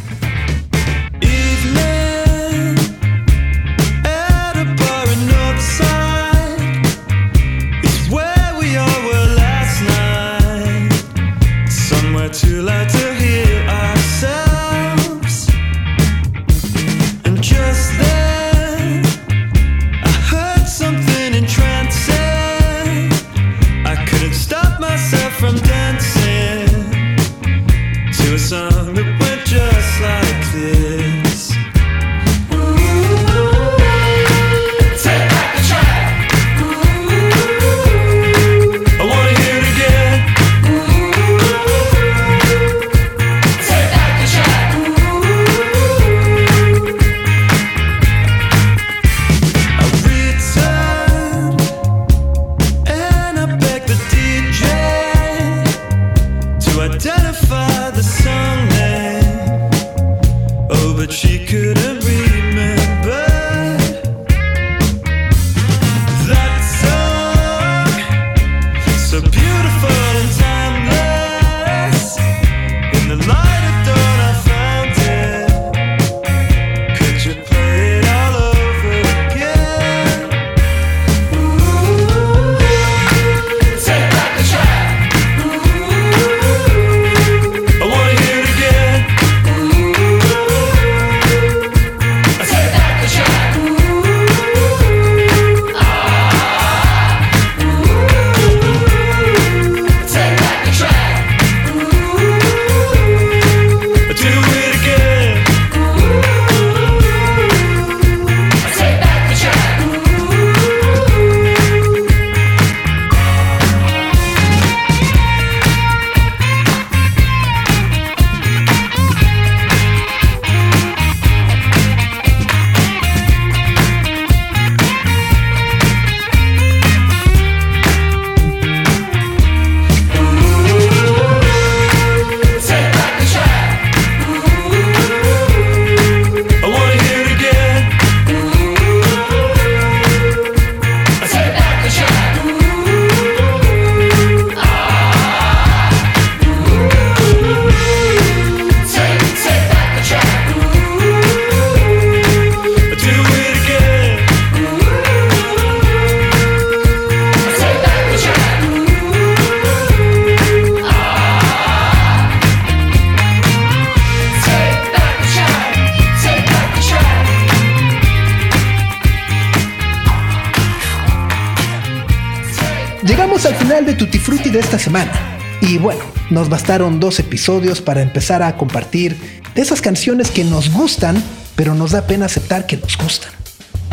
Dos 177.00 177.20
episodios 177.20 177.82
para 177.82 178.02
empezar 178.02 178.44
a 178.44 178.58
compartir 178.58 179.18
de 179.56 179.62
esas 179.62 179.82
canciones 179.82 180.32
que 180.32 180.44
nos 180.44 180.72
gustan, 180.72 181.22
pero 181.56 181.76
nos 181.76 181.92
da 181.92 182.08
pena 182.08 182.26
aceptar 182.26 182.66
que 182.66 182.78
nos 182.78 182.98
gustan. 182.98 183.32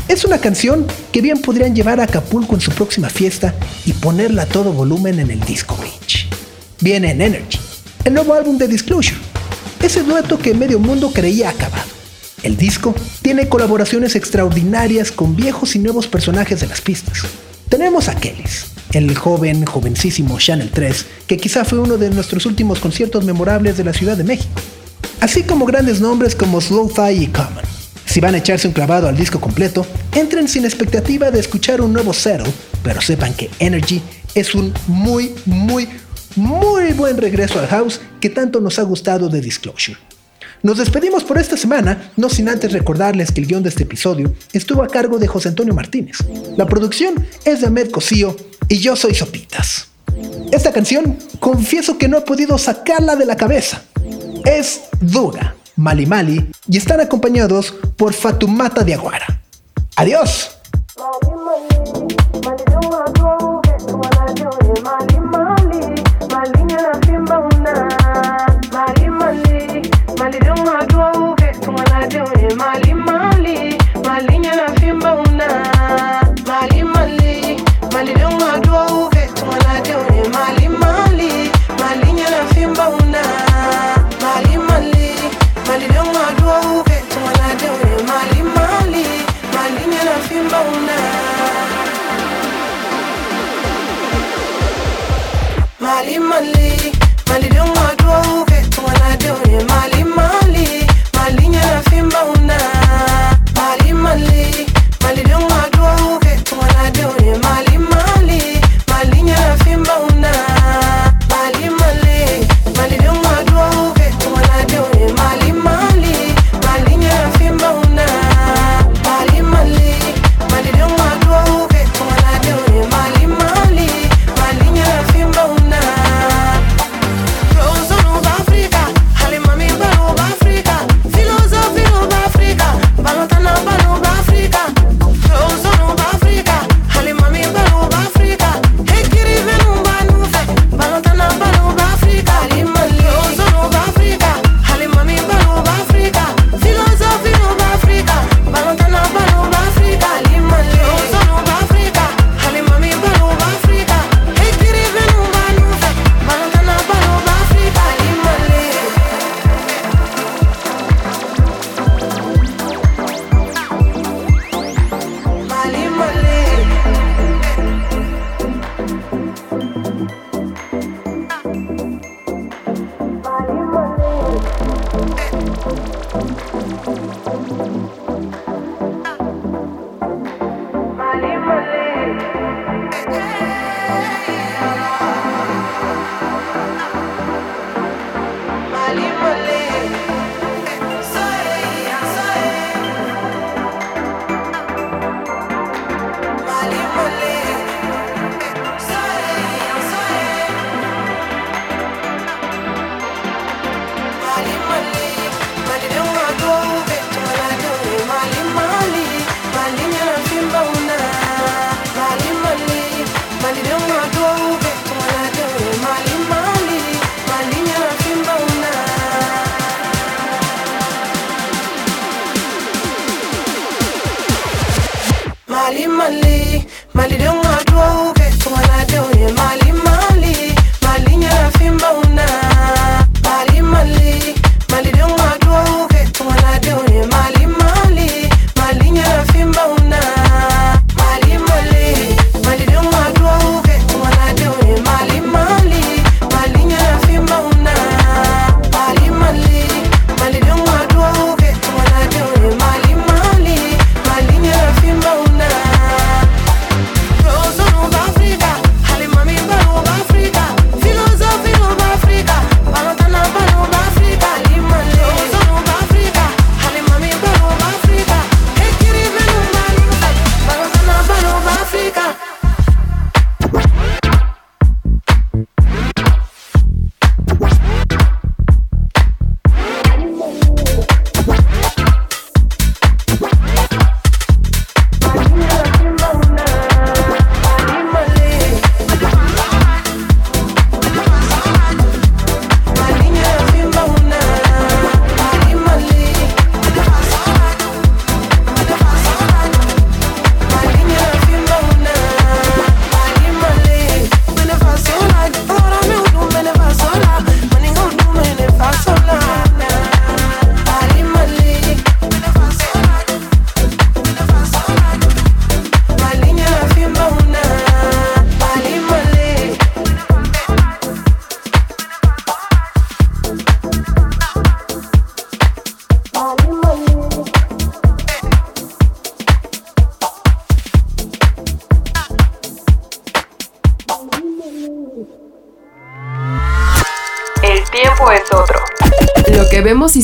Es 0.08 0.24
una 0.24 0.38
canción 0.38 0.86
que 1.12 1.20
bien 1.20 1.42
podrían 1.42 1.74
llevar 1.74 2.00
a 2.00 2.04
Acapulco 2.04 2.54
en 2.54 2.60
su 2.60 2.70
próxima 2.72 3.10
fiesta 3.10 3.54
y 3.84 3.92
ponerla 3.92 4.42
a 4.42 4.46
todo 4.46 4.72
volumen 4.72 5.20
en 5.20 5.30
el 5.30 5.40
Disco 5.40 5.76
Beach. 5.76 6.28
Viene 6.80 7.10
en 7.10 7.20
Energy, 7.20 7.58
el 8.04 8.14
nuevo 8.14 8.32
álbum 8.32 8.56
de 8.56 8.68
Disclosure, 8.68 9.18
ese 9.82 10.02
dueto 10.02 10.38
que 10.38 10.54
medio 10.54 10.78
mundo 10.78 11.12
creía 11.12 11.50
acabado. 11.50 11.90
El 12.42 12.56
disco 12.56 12.94
tiene 13.20 13.48
colaboraciones 13.48 14.14
extraordinarias 14.14 15.10
con 15.10 15.34
viejos 15.34 15.74
y 15.76 15.80
nuevos 15.80 16.06
personajes 16.06 16.60
de 16.60 16.68
las 16.68 16.80
pistas. 16.80 17.24
Tenemos 17.68 18.08
a 18.08 18.14
Kellys, 18.14 18.66
el 18.92 19.16
joven, 19.16 19.64
jovencísimo 19.64 20.38
Channel 20.38 20.70
3, 20.70 21.06
que 21.26 21.36
quizá 21.36 21.64
fue 21.64 21.78
uno 21.78 21.98
de 21.98 22.10
nuestros 22.10 22.46
últimos 22.46 22.78
conciertos 22.78 23.24
memorables 23.24 23.76
de 23.76 23.84
la 23.84 23.92
Ciudad 23.92 24.16
de 24.16 24.24
México. 24.24 24.60
Así 25.20 25.42
como 25.42 25.66
grandes 25.66 26.00
nombres 26.00 26.34
como 26.34 26.60
Slow-Fi 26.60 27.22
y 27.22 27.26
Common. 27.28 27.64
Si 28.06 28.20
van 28.20 28.34
a 28.34 28.38
echarse 28.38 28.66
un 28.66 28.74
clavado 28.74 29.08
al 29.08 29.16
disco 29.16 29.40
completo, 29.40 29.86
entren 30.14 30.48
sin 30.48 30.64
expectativa 30.64 31.30
de 31.30 31.40
escuchar 31.40 31.80
un 31.80 31.92
nuevo 31.92 32.12
Settle, 32.12 32.52
pero 32.82 33.00
sepan 33.00 33.34
que 33.34 33.50
Energy 33.58 34.00
es 34.34 34.54
un 34.54 34.72
muy, 34.86 35.34
muy, 35.44 35.88
muy 36.36 36.92
buen 36.94 37.18
regreso 37.18 37.58
al 37.58 37.66
house 37.66 38.00
que 38.20 38.30
tanto 38.30 38.60
nos 38.60 38.78
ha 38.78 38.82
gustado 38.82 39.28
de 39.28 39.40
Disclosure. 39.40 39.98
Nos 40.62 40.78
despedimos 40.78 41.22
por 41.22 41.38
esta 41.38 41.56
semana, 41.56 42.10
no 42.16 42.28
sin 42.28 42.48
antes 42.48 42.72
recordarles 42.72 43.30
que 43.30 43.40
el 43.40 43.46
guion 43.46 43.62
de 43.62 43.68
este 43.68 43.84
episodio 43.84 44.34
estuvo 44.52 44.82
a 44.82 44.88
cargo 44.88 45.18
de 45.18 45.28
José 45.28 45.50
Antonio 45.50 45.74
Martínez. 45.74 46.16
La 46.56 46.66
producción 46.66 47.14
es 47.44 47.60
de 47.60 47.68
Ahmed 47.68 47.90
Cosío 47.90 48.36
y 48.68 48.78
yo 48.78 48.96
soy 48.96 49.14
Sopitas. 49.14 49.88
Esta 50.52 50.72
canción, 50.72 51.18
confieso 51.40 51.98
que 51.98 52.08
no 52.08 52.18
he 52.18 52.20
podido 52.22 52.58
sacarla 52.58 53.16
de 53.16 53.26
la 53.26 53.36
cabeza. 53.36 53.82
Es 54.44 54.82
dura, 55.00 55.54
Mali 55.76 56.06
Mali, 56.06 56.50
y 56.68 56.76
están 56.76 57.00
acompañados 57.00 57.74
por 57.96 58.12
Fatumata 58.12 58.84
de 58.84 58.94
Aguara. 58.94 59.40
¡Adiós! 59.96 60.50